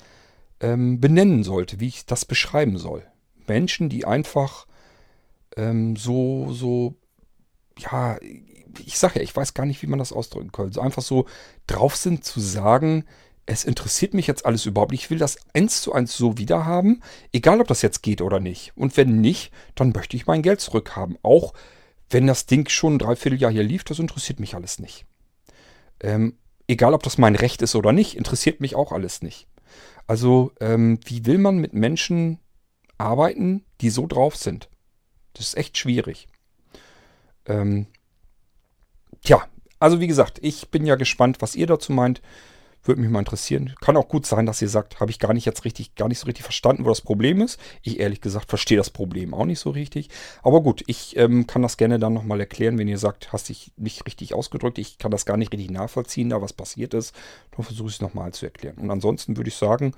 [0.60, 3.06] ähm, benennen sollte, wie ich das beschreiben soll.
[3.48, 4.66] Menschen, die einfach
[5.56, 6.96] ähm, so, so
[7.78, 8.18] ja,
[8.86, 10.82] ich sage ja, ich weiß gar nicht, wie man das ausdrücken könnte.
[10.82, 11.26] Einfach so
[11.66, 13.06] drauf sind zu sagen,
[13.46, 15.06] es interessiert mich jetzt alles überhaupt nicht.
[15.06, 17.02] Ich will das eins zu eins so wieder haben,
[17.32, 18.74] egal ob das jetzt geht oder nicht.
[18.76, 21.18] Und wenn nicht, dann möchte ich mein Geld zurückhaben.
[21.24, 21.54] Auch
[22.10, 25.06] wenn das Ding schon ein Dreivierteljahr hier lief, das interessiert mich alles nicht.
[26.02, 29.48] Ähm, egal ob das mein Recht ist oder nicht, interessiert mich auch alles nicht.
[30.08, 32.40] Also, ähm, wie will man mit Menschen
[32.98, 34.70] arbeiten, die so drauf sind?
[35.34, 36.28] Das ist echt schwierig.
[37.48, 37.88] Ähm,
[39.24, 39.43] tja,
[39.80, 42.22] also wie gesagt, ich bin ja gespannt, was ihr dazu meint.
[42.84, 43.76] Würde mich mal interessieren.
[43.82, 46.20] Kann auch gut sein, dass ihr sagt, habe ich gar nicht jetzt richtig, gar nicht
[46.20, 47.60] so richtig verstanden, wo das Problem ist.
[47.82, 50.10] Ich ehrlich gesagt verstehe das Problem auch nicht so richtig.
[50.41, 53.74] Aber gut, ich ähm, kann das gerne dann nochmal erklären, wenn ihr sagt, hast dich
[53.76, 54.78] nicht richtig ausgedrückt.
[54.78, 57.14] Ich kann das gar nicht richtig nachvollziehen, da was passiert ist.
[57.56, 58.78] Dann versuche ich es nochmal zu erklären.
[58.78, 59.93] Und ansonsten würde ich sagen,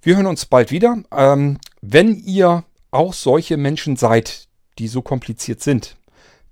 [0.00, 1.02] wir hören uns bald wieder.
[1.14, 4.48] Ähm, wenn ihr auch solche Menschen seid,
[4.78, 5.96] die so kompliziert sind,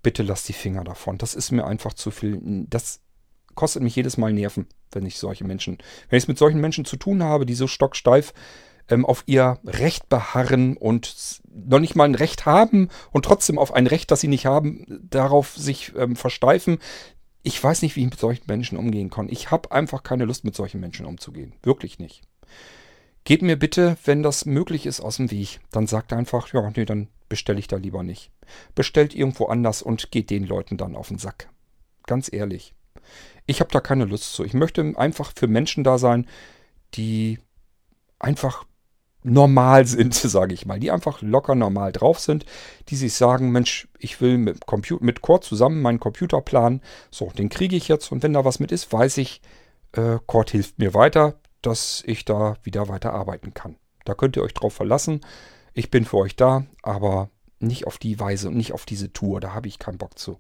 [0.03, 1.18] bitte lasst die Finger davon.
[1.18, 2.40] Das ist mir einfach zu viel.
[2.68, 3.01] Das
[3.55, 5.78] kostet mich jedes Mal Nerven, wenn ich solche Menschen,
[6.09, 8.32] wenn ich es mit solchen Menschen zu tun habe, die so stocksteif
[8.88, 13.72] ähm, auf ihr Recht beharren und noch nicht mal ein Recht haben und trotzdem auf
[13.72, 16.78] ein Recht, das sie nicht haben, darauf sich ähm, versteifen.
[17.42, 19.28] Ich weiß nicht, wie ich mit solchen Menschen umgehen kann.
[19.28, 21.55] Ich habe einfach keine Lust, mit solchen Menschen umzugehen.
[21.62, 22.22] Wirklich nicht.
[23.24, 25.61] Geht mir bitte, wenn das möglich ist, aus dem Weg.
[25.70, 28.31] Dann sagt einfach, ja, nee, dann bestelle ich da lieber nicht.
[28.74, 31.49] Bestellt irgendwo anders und geht den Leuten dann auf den Sack.
[32.07, 32.74] Ganz ehrlich.
[33.47, 34.45] Ich habe da keine Lust zu.
[34.45, 36.26] Ich möchte einfach für Menschen da sein,
[36.95, 37.39] die
[38.18, 38.64] einfach
[39.22, 42.45] normal sind, sage ich mal, die einfach locker normal drauf sind,
[42.89, 47.31] die sich sagen, Mensch, ich will mit, Computer, mit Cord zusammen meinen Computer planen, so,
[47.31, 49.41] den kriege ich jetzt und wenn da was mit ist, weiß ich,
[49.93, 53.76] äh, Cord hilft mir weiter, dass ich da wieder weiter arbeiten kann.
[54.05, 55.20] Da könnt ihr euch drauf verlassen.
[55.74, 59.40] Ich bin für euch da, aber nicht auf die Weise und nicht auf diese Tour,
[59.40, 60.38] da habe ich keinen Bock zu.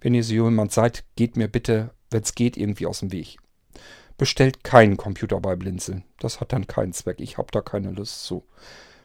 [0.00, 3.36] Wenn ihr so jemand seid, geht mir bitte, wenn es geht, irgendwie aus dem Weg.
[4.16, 6.04] Bestellt keinen Computer bei Blinzeln.
[6.18, 7.20] Das hat dann keinen Zweck.
[7.20, 8.44] Ich habe da keine Lust zu.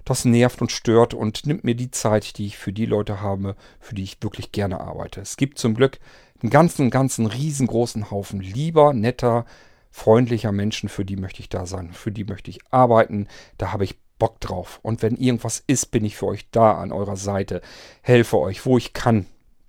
[0.05, 3.55] Das nervt und stört und nimmt mir die Zeit, die ich für die Leute habe,
[3.80, 5.22] für die ich wirklich gerne arbeite.
[5.22, 5.99] Es gibt zum Glück
[6.41, 9.45] einen ganzen, ganzen riesengroßen Haufen lieber, netter,
[9.91, 13.86] freundlicher Menschen, für die möchte ich da sein, für die möchte ich arbeiten, da habe
[13.86, 14.80] ich Bock drauf.
[14.84, 17.61] Und wenn irgendwas ist, bin ich für euch da an eurer Seite,
[18.01, 19.26] helfe euch, wo ich kann.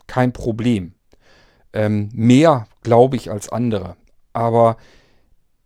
[0.07, 0.95] Kein Problem.
[1.72, 3.97] Ähm, mehr glaube ich als andere.
[4.32, 4.76] Aber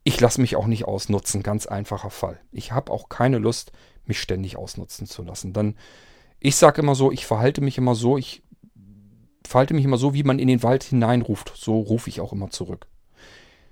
[0.04, 2.40] ich lasse mich auch nicht ausnutzen, ganz einfacher Fall.
[2.50, 3.72] Ich habe auch keine Lust,
[4.06, 5.52] mich ständig ausnutzen zu lassen.
[5.52, 5.76] Dann,
[6.40, 8.42] ich sage immer so, ich verhalte mich immer so, ich
[9.46, 11.52] verhalte mich immer so, wie man in den Wald hineinruft.
[11.54, 12.86] So rufe ich auch immer zurück.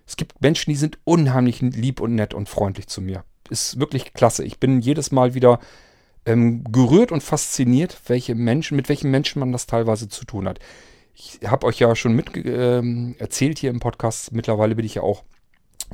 [0.07, 3.25] Es gibt Menschen, die sind unheimlich lieb und nett und freundlich zu mir.
[3.51, 4.45] Ist wirklich klasse.
[4.45, 5.61] Ich bin jedes Mal wieder
[6.25, 10.59] ähm, gerührt und fasziniert, welche Menschen, mit welchen Menschen man das teilweise zu tun hat.
[11.15, 14.33] Ich habe euch ja schon mit ähm, erzählt hier im Podcast.
[14.33, 15.25] Mittlerweile bin ich ja auch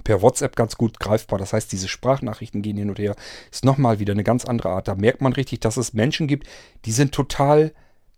[0.04, 1.38] per WhatsApp ganz gut greifbar.
[1.38, 3.14] Das heißt, diese Sprachnachrichten gehen hin und her.
[3.50, 4.88] Ist nochmal wieder eine ganz andere Art.
[4.88, 6.48] Da merkt man richtig, dass es Menschen gibt,
[6.86, 7.72] die sind total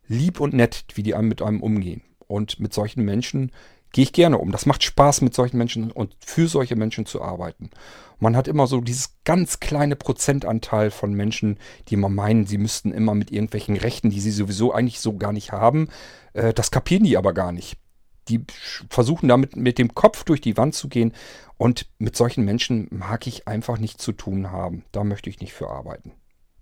[0.06, 2.02] lieb und nett, wie die einem mit einem umgehen.
[2.26, 3.52] Und mit solchen Menschen
[3.94, 4.52] gehe ich gerne um.
[4.52, 7.70] Das macht Spaß, mit solchen Menschen und für solche Menschen zu arbeiten.
[8.18, 12.92] Man hat immer so dieses ganz kleine Prozentanteil von Menschen, die immer meinen, sie müssten
[12.92, 15.88] immer mit irgendwelchen Rechten, die sie sowieso eigentlich so gar nicht haben,
[16.32, 17.78] äh, das kapieren die aber gar nicht.
[18.28, 18.44] Die
[18.90, 21.12] versuchen damit mit dem Kopf durch die Wand zu gehen
[21.56, 24.84] und mit solchen Menschen mag ich einfach nichts zu tun haben.
[24.90, 26.12] Da möchte ich nicht für arbeiten.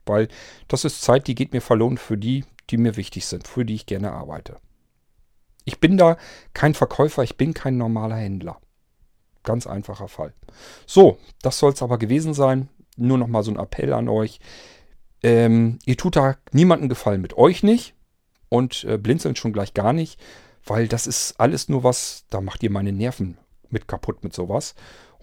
[0.05, 0.29] Weil
[0.69, 3.75] das ist Zeit, die geht mir verloren für die, die mir wichtig sind, für die
[3.75, 4.59] ich gerne arbeite.
[5.65, 6.17] Ich bin da
[6.55, 8.59] kein Verkäufer, ich bin kein normaler Händler.
[9.43, 10.35] Ganz einfacher Fall.
[10.87, 12.69] So, das soll es aber gewesen sein.
[12.97, 14.39] Nur noch mal so ein Appell an euch.
[15.23, 17.95] Ähm, ihr tut da niemanden gefallen mit euch nicht
[18.49, 20.21] und äh, blinzeln schon gleich gar nicht,
[20.67, 23.39] weil das ist alles nur was, da macht ihr meine Nerven
[23.71, 24.75] mit kaputt mit sowas.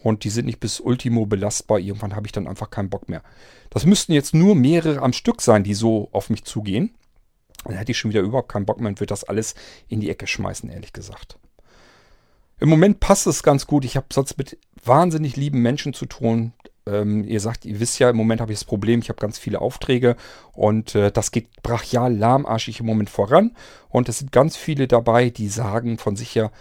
[0.01, 1.79] Und die sind nicht bis Ultimo belastbar.
[1.79, 3.21] Irgendwann habe ich dann einfach keinen Bock mehr.
[3.69, 6.95] Das müssten jetzt nur mehrere am Stück sein, die so auf mich zugehen.
[7.65, 9.55] Dann hätte ich schon wieder überhaupt keinen Bock mehr und würde das alles
[9.87, 11.37] in die Ecke schmeißen, ehrlich gesagt.
[12.59, 13.85] Im Moment passt es ganz gut.
[13.85, 16.53] Ich habe sonst mit wahnsinnig lieben Menschen zu tun.
[16.85, 19.37] Ähm, ihr sagt, ihr wisst ja, im Moment habe ich das Problem, ich habe ganz
[19.37, 20.15] viele Aufträge
[20.53, 23.55] und äh, das geht brachial lahmarschig im Moment voran.
[23.89, 26.51] Und es sind ganz viele dabei, die sagen von sich ja,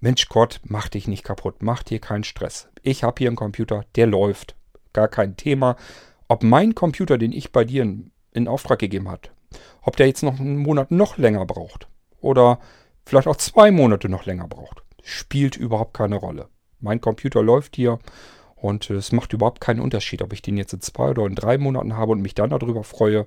[0.00, 2.68] Mensch Gott, mach dich nicht kaputt, mach dir keinen Stress.
[2.82, 4.54] Ich habe hier einen Computer, der läuft.
[4.92, 5.76] Gar kein Thema.
[6.28, 9.28] Ob mein Computer, den ich bei dir in, in Auftrag gegeben habe,
[9.82, 11.88] ob der jetzt noch einen Monat noch länger braucht
[12.20, 12.58] oder
[13.04, 16.48] vielleicht auch zwei Monate noch länger braucht, spielt überhaupt keine Rolle.
[16.80, 17.98] Mein Computer läuft hier
[18.56, 21.58] und es macht überhaupt keinen Unterschied, ob ich den jetzt in zwei oder in drei
[21.58, 23.26] Monaten habe und mich dann darüber freue.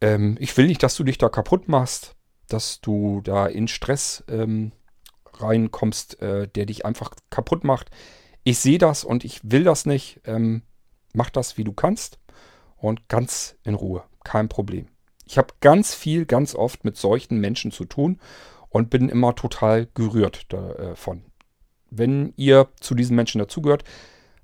[0.00, 2.16] Ähm, ich will nicht, dass du dich da kaputt machst,
[2.48, 4.72] dass du da in Stress ähm,
[5.32, 7.90] reinkommst, äh, der dich einfach kaputt macht.
[8.42, 10.20] Ich sehe das und ich will das nicht.
[10.24, 10.62] Ähm,
[11.12, 12.18] mach das, wie du kannst
[12.76, 14.04] und ganz in Ruhe.
[14.24, 14.88] Kein Problem.
[15.24, 18.20] Ich habe ganz viel, ganz oft mit solchen Menschen zu tun
[18.68, 21.22] und bin immer total gerührt davon.
[21.90, 23.84] Wenn ihr zu diesen Menschen dazugehört,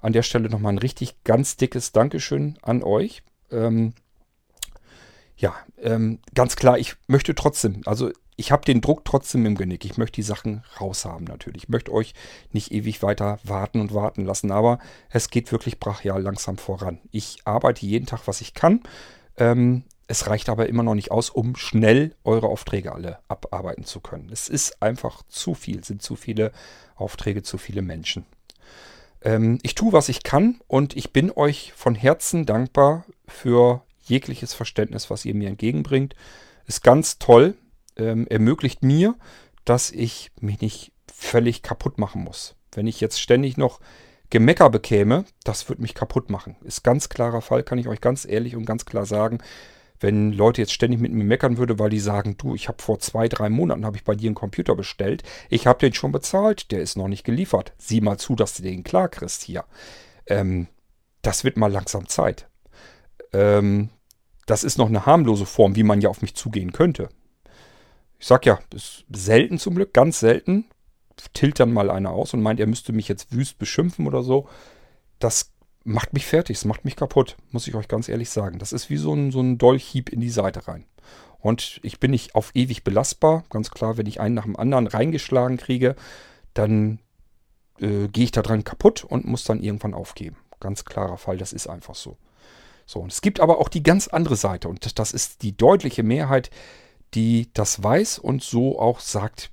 [0.01, 3.23] an der Stelle nochmal ein richtig ganz dickes Dankeschön an euch.
[3.51, 3.93] Ähm,
[5.37, 9.85] ja, ähm, ganz klar, ich möchte trotzdem, also ich habe den Druck trotzdem im Genick.
[9.85, 11.65] Ich möchte die Sachen raushaben natürlich.
[11.65, 12.15] Ich möchte euch
[12.53, 14.79] nicht ewig weiter warten und warten lassen, aber
[15.11, 17.01] es geht wirklich brachial langsam voran.
[17.11, 18.81] Ich arbeite jeden Tag, was ich kann.
[19.37, 24.01] Ähm, es reicht aber immer noch nicht aus, um schnell eure Aufträge alle abarbeiten zu
[24.01, 24.29] können.
[24.33, 26.51] Es ist einfach zu viel, sind zu viele
[26.97, 28.27] Aufträge, zu viele Menschen.
[29.23, 34.53] Ähm, ich tue, was ich kann und ich bin euch von Herzen dankbar für jegliches
[34.53, 36.17] Verständnis, was ihr mir entgegenbringt.
[36.67, 37.55] Ist ganz toll,
[37.97, 39.15] ähm, ermöglicht mir,
[39.65, 42.57] dass ich mich nicht völlig kaputt machen muss.
[42.73, 43.79] Wenn ich jetzt ständig noch
[44.29, 46.57] Gemecker bekäme, das würde mich kaputt machen.
[46.65, 49.39] Ist ganz klarer Fall, kann ich euch ganz ehrlich und ganz klar sagen.
[50.01, 52.99] Wenn Leute jetzt ständig mit mir meckern würden, weil die sagen, du, ich habe vor
[52.99, 56.71] zwei, drei Monaten habe ich bei dir einen Computer bestellt, ich habe den schon bezahlt,
[56.73, 57.75] der ist noch nicht geliefert.
[57.79, 59.65] Sieh mal zu, dass du den klar kriegst hier.
[60.27, 60.69] Ähm,
[61.23, 62.49] das wird mal langsam Zeit.
[63.33, 63.91] Ähm,
[64.47, 67.11] das ist noch eine harmlose Form, wie man ja auf mich zugehen könnte.
[68.19, 70.65] Ich sag ja, ist selten zum Glück, ganz selten.
[71.35, 74.49] Tilt dann mal einer aus und meint, er müsste mich jetzt wüst beschimpfen oder so.
[75.19, 75.53] Das
[75.85, 78.59] macht mich fertig, es macht mich kaputt, muss ich euch ganz ehrlich sagen.
[78.59, 80.85] Das ist wie so ein, so ein Dolchhieb in die Seite rein.
[81.39, 83.45] Und ich bin nicht auf ewig belastbar.
[83.49, 85.97] Ganz klar, wenn ich einen nach dem anderen reingeschlagen kriege,
[86.53, 86.99] dann
[87.81, 90.37] äh, gehe ich da dran kaputt und muss dann irgendwann aufgeben.
[90.61, 92.19] Ganz klarer Fall, das ist einfach so.
[92.85, 96.03] So, und es gibt aber auch die ganz andere Seite und das ist die deutliche
[96.03, 96.51] Mehrheit,
[97.15, 99.51] die das weiß und so auch sagt,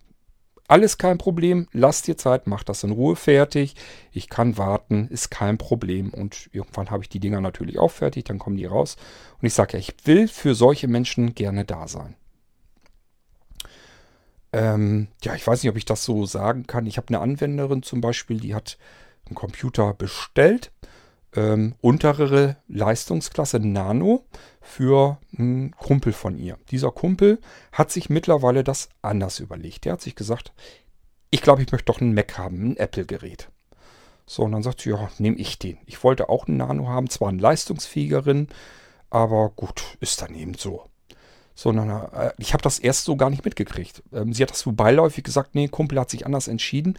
[0.67, 3.75] alles kein Problem, lass dir Zeit, mach das in Ruhe fertig.
[4.11, 6.13] Ich kann warten, ist kein Problem.
[6.13, 8.97] Und irgendwann habe ich die Dinger natürlich auch fertig, dann kommen die raus.
[9.41, 12.15] Und ich sage ja, ich will für solche Menschen gerne da sein.
[14.53, 16.85] Ähm, ja, ich weiß nicht, ob ich das so sagen kann.
[16.85, 18.77] Ich habe eine Anwenderin zum Beispiel, die hat
[19.25, 20.71] einen Computer bestellt
[21.35, 24.25] ähm, untere Leistungsklasse Nano
[24.61, 26.57] für einen Kumpel von ihr.
[26.71, 27.39] Dieser Kumpel
[27.71, 29.85] hat sich mittlerweile das anders überlegt.
[29.85, 30.53] Der hat sich gesagt,
[31.29, 33.49] ich glaube, ich möchte doch einen Mac haben, ein Apple-Gerät.
[34.25, 35.77] So, und dann sagt sie, ja, nehme ich den.
[35.85, 38.49] Ich wollte auch einen Nano haben, zwar einen leistungsfähigeren,
[39.09, 40.83] aber gut, ist dann eben so.
[41.55, 44.03] So, äh, ich habe das erst so gar nicht mitgekriegt.
[44.13, 46.97] Ähm, sie hat das so beiläufig gesagt, nee, Kumpel hat sich anders entschieden.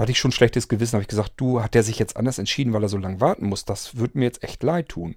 [0.00, 2.38] Da hatte ich schon schlechtes Gewissen, habe ich gesagt, du, hat der sich jetzt anders
[2.38, 3.66] entschieden, weil er so lange warten muss?
[3.66, 5.16] Das würde mir jetzt echt leid tun.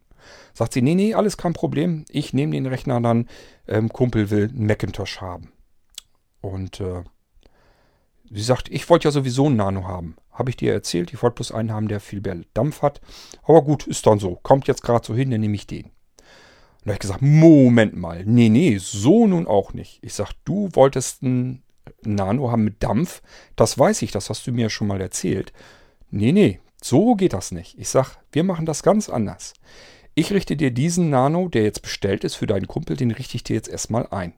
[0.53, 2.03] Sagt sie, nee, nee, alles kein Problem.
[2.09, 3.29] Ich nehme den Rechner dann,
[3.65, 5.53] ähm, Kumpel will einen Macintosh haben.
[6.41, 7.03] Und äh,
[8.29, 10.17] sie sagt, ich wollte ja sowieso einen Nano haben.
[10.34, 12.99] Habe ich dir erzählt, ich wollte bloß einen haben, der viel mehr Dampf hat.
[13.43, 14.36] Aber gut, ist dann so.
[14.43, 15.86] Kommt jetzt gerade so hin, dann nehme ich den.
[15.86, 15.91] Und
[16.84, 18.25] da habe ich gesagt, Moment mal.
[18.25, 19.99] Nee, nee, so nun auch nicht.
[20.01, 21.63] Ich sag, du wolltest einen
[22.03, 23.21] Nano haben mit Dampf.
[23.55, 25.53] Das weiß ich, das hast du mir schon mal erzählt.
[26.11, 27.77] Nee, nee, so geht das nicht.
[27.77, 29.53] Ich sag, wir machen das ganz anders.
[30.15, 33.43] Ich richte dir diesen Nano, der jetzt bestellt ist für deinen Kumpel, den richte ich
[33.43, 34.34] dir jetzt erstmal ein.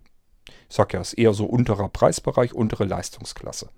[0.69, 3.69] Ich sag ja, ist eher so unterer Preisbereich, untere Leistungsklasse.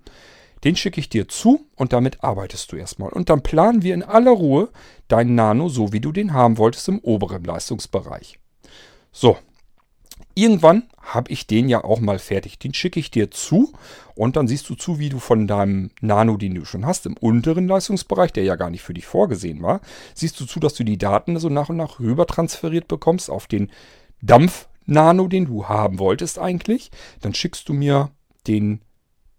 [0.64, 3.10] Den schicke ich dir zu und damit arbeitest du erstmal.
[3.10, 4.70] Und dann planen wir in aller Ruhe
[5.06, 8.38] deinen Nano so, wie du den haben wolltest, im oberen Leistungsbereich.
[9.12, 9.38] So,
[10.38, 12.58] irgendwann habe ich den ja auch mal fertig.
[12.58, 13.72] Den schicke ich dir zu
[14.14, 17.16] und dann siehst du zu, wie du von deinem Nano, den du schon hast, im
[17.16, 19.80] unteren Leistungsbereich, der ja gar nicht für dich vorgesehen war,
[20.14, 23.46] siehst du zu, dass du die Daten so nach und nach rüber transferiert bekommst auf
[23.46, 23.70] den
[24.22, 26.90] Dampf-Nano, den du haben wolltest eigentlich.
[27.20, 28.10] Dann schickst du mir
[28.46, 28.80] den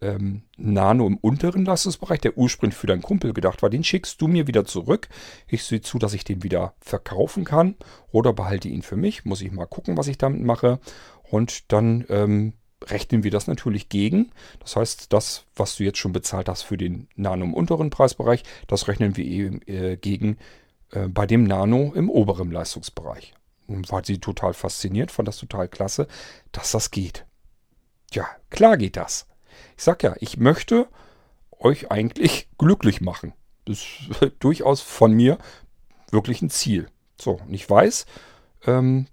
[0.02, 4.28] ähm, Nano im unteren Leistungsbereich, der ursprünglich für deinen Kumpel gedacht war, den schickst du
[4.28, 5.10] mir wieder zurück.
[5.48, 7.76] Ich sehe zu, dass ich den wieder verkaufen kann
[8.12, 9.26] oder behalte ihn für mich.
[9.26, 10.80] Muss ich mal gucken, was ich damit mache.
[11.24, 12.54] Und dann ähm,
[12.86, 14.32] rechnen wir das natürlich gegen.
[14.60, 18.44] Das heißt, das, was du jetzt schon bezahlt hast für den Nano im unteren Preisbereich,
[18.68, 20.38] das rechnen wir eben äh, gegen
[20.92, 23.34] äh, bei dem Nano im oberen Leistungsbereich.
[23.68, 26.08] Und war sie total fasziniert, fand das total klasse,
[26.52, 27.26] dass das geht.
[28.12, 29.28] Ja, klar geht das.
[29.78, 30.88] Ich sag ja, ich möchte
[31.60, 33.34] euch eigentlich glücklich machen.
[33.66, 35.38] Das ist durchaus von mir
[36.12, 36.88] wirklich ein Ziel.
[37.20, 38.06] So, und ich weiß,
[38.66, 39.08] ähm,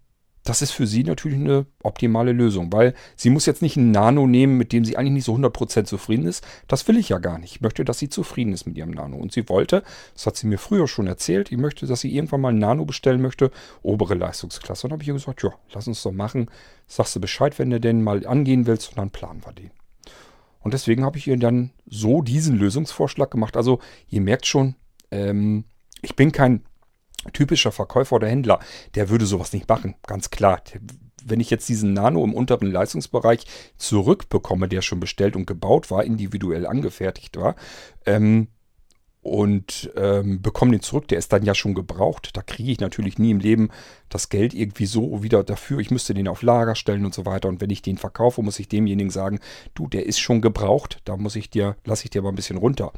[0.47, 4.29] das ist für sie natürlich eine optimale Lösung, weil sie muss jetzt nicht ein Nano
[4.29, 6.47] nehmen, mit dem sie eigentlich nicht so 100% zufrieden ist.
[6.69, 7.57] Das will ich ja gar nicht.
[7.57, 9.17] Ich möchte, dass sie zufrieden ist mit ihrem Nano.
[9.17, 9.83] Und sie wollte,
[10.15, 12.85] das hat sie mir früher schon erzählt, ich möchte, dass sie irgendwann mal ein Nano
[12.85, 13.51] bestellen möchte,
[13.83, 14.87] obere Leistungsklasse.
[14.87, 16.49] Und dann habe ich ihr gesagt, ja, lass uns doch machen.
[16.87, 19.73] Sagst du Bescheid, wenn du den mal angehen willst und dann planen wir den.
[20.67, 23.57] Und deswegen habe ich ihr dann so diesen Lösungsvorschlag gemacht.
[23.57, 24.75] Also ihr merkt schon,
[25.13, 25.63] ähm,
[26.03, 26.65] ich bin kein
[27.33, 28.59] typischer Verkäufer oder Händler.
[28.97, 30.61] Der würde sowas nicht machen, ganz klar.
[31.25, 33.47] Wenn ich jetzt diesen Nano im unteren Leistungsbereich
[33.77, 37.55] zurückbekomme, der schon bestellt und gebaut war, individuell angefertigt war,
[38.05, 38.49] ähm,
[39.27, 41.09] und ähm, bekomme den zurück.
[41.09, 42.31] Der ist dann ja schon gebraucht.
[42.35, 43.71] Da kriege ich natürlich nie im Leben
[44.09, 45.81] das Geld irgendwie so wieder dafür.
[45.81, 47.49] Ich müsste den auf Lager stellen und so weiter.
[47.49, 49.41] Und wenn ich den verkaufe, muss ich demjenigen sagen,
[49.75, 51.01] du, der ist schon gebraucht.
[51.05, 52.93] Da muss ich dir, lasse ich dir mal ein bisschen runter.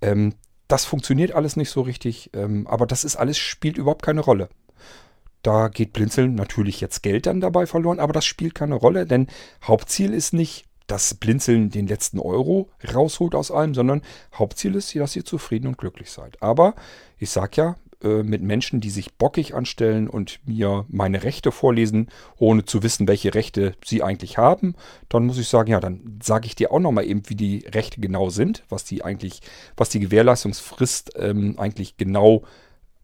[0.00, 0.34] Ähm,
[0.68, 2.30] das funktioniert alles nicht so richtig.
[2.34, 4.48] Ähm, aber das ist alles, spielt überhaupt keine Rolle.
[5.42, 9.26] Da geht Blinzeln natürlich jetzt Geld dann dabei verloren, aber das spielt keine Rolle, denn
[9.64, 14.02] Hauptziel ist nicht, das Blinzeln den letzten Euro rausholt aus allem, sondern
[14.34, 16.42] Hauptziel ist, dass ihr zufrieden und glücklich seid.
[16.42, 16.74] Aber
[17.18, 22.08] ich sage ja, äh, mit Menschen, die sich bockig anstellen und mir meine Rechte vorlesen,
[22.36, 24.74] ohne zu wissen, welche Rechte sie eigentlich haben,
[25.08, 28.00] dann muss ich sagen, ja, dann sage ich dir auch nochmal eben, wie die Rechte
[28.00, 29.40] genau sind, was die eigentlich,
[29.76, 32.42] was die Gewährleistungsfrist ähm, eigentlich genau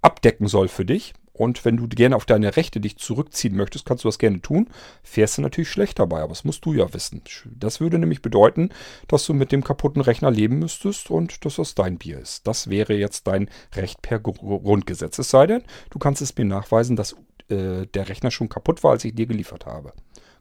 [0.03, 1.15] abdecken soll für dich.
[1.39, 4.69] Und wenn du gerne auf deine Rechte dich zurückziehen möchtest, kannst du das gerne tun.
[5.05, 7.23] Fährst du natürlich schlecht dabei, aber das musst du ja wissen.
[7.47, 8.71] Das würde nämlich bedeuten,
[9.07, 12.47] dass du mit dem kaputten Rechner leben müsstest und dass das dein Bier ist.
[12.49, 15.19] Das wäre jetzt dein Recht per Grundgesetz.
[15.21, 17.15] Es sei denn, du kannst es mir nachweisen, dass
[17.49, 19.93] äh, der Rechner schon kaputt war, als ich dir geliefert habe.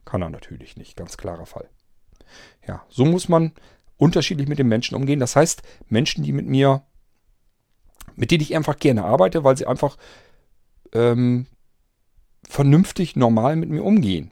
[0.03, 1.69] Kann er natürlich nicht, ganz klarer Fall.
[2.67, 3.51] Ja, so muss man
[3.97, 5.19] unterschiedlich mit den Menschen umgehen.
[5.19, 6.81] Das heißt, Menschen, die mit mir,
[8.15, 9.97] mit denen ich einfach gerne arbeite, weil sie einfach
[10.93, 11.47] ähm,
[12.47, 14.31] vernünftig, normal mit mir umgehen.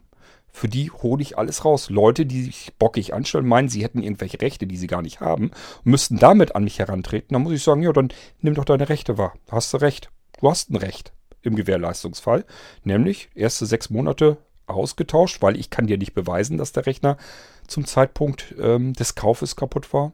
[0.50, 1.90] Für die hole ich alles raus.
[1.90, 5.50] Leute, die sich bockig anstellen, meinen, sie hätten irgendwelche Rechte, die sie gar nicht haben,
[5.84, 7.34] müssten damit an mich herantreten.
[7.34, 8.08] Dann muss ich sagen, ja, dann
[8.40, 9.34] nimm doch deine Rechte wahr.
[9.50, 10.10] Hast du recht.
[10.40, 12.46] Du hast ein Recht im Gewährleistungsfall.
[12.84, 17.18] Nämlich erste sechs Monate ausgetauscht, weil ich kann dir nicht beweisen, dass der Rechner
[17.66, 20.12] zum Zeitpunkt ähm, des Kaufes kaputt war.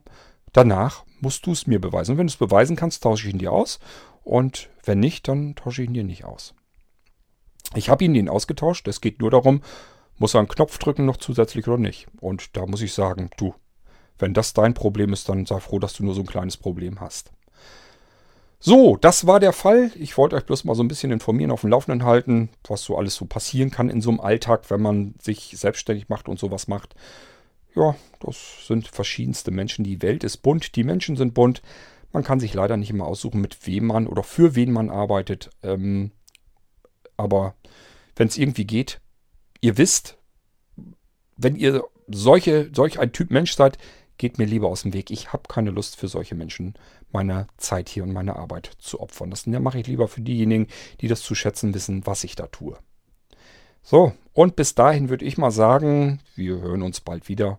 [0.52, 2.12] Danach musst du es mir beweisen.
[2.12, 3.78] Und wenn du es beweisen kannst, tausche ich ihn dir aus.
[4.24, 6.54] Und wenn nicht, dann tausche ich ihn dir nicht aus.
[7.74, 8.86] Ich habe ihn den ausgetauscht.
[8.88, 9.62] Es geht nur darum,
[10.18, 12.06] muss er einen Knopf drücken noch zusätzlich oder nicht.
[12.20, 13.54] Und da muss ich sagen, du,
[14.18, 17.00] wenn das dein Problem ist, dann sei froh, dass du nur so ein kleines Problem
[17.00, 17.32] hast.
[18.64, 19.90] So, das war der Fall.
[19.96, 22.96] Ich wollte euch bloß mal so ein bisschen informieren, auf dem Laufenden halten, was so
[22.96, 26.68] alles so passieren kann in so einem Alltag, wenn man sich selbstständig macht und sowas
[26.68, 26.94] macht.
[27.74, 29.84] Ja, das sind verschiedenste Menschen.
[29.84, 31.62] Die Welt ist bunt, die Menschen sind bunt.
[32.12, 35.50] Man kann sich leider nicht immer aussuchen, mit wem man oder für wen man arbeitet.
[35.62, 36.12] Ähm,
[37.16, 37.54] aber
[38.16, 39.00] wenn es irgendwie geht,
[39.60, 40.18] ihr wisst,
[41.36, 43.78] wenn ihr solche, solch ein Typ Mensch seid,
[44.18, 45.10] geht mir lieber aus dem Weg.
[45.10, 46.74] Ich habe keine Lust für solche Menschen,
[47.10, 49.30] meine Zeit hier und meine Arbeit zu opfern.
[49.30, 50.68] Das mache ich lieber für diejenigen,
[51.00, 52.78] die das zu schätzen wissen, was ich da tue.
[53.82, 57.58] So, und bis dahin würde ich mal sagen, wir hören uns bald wieder.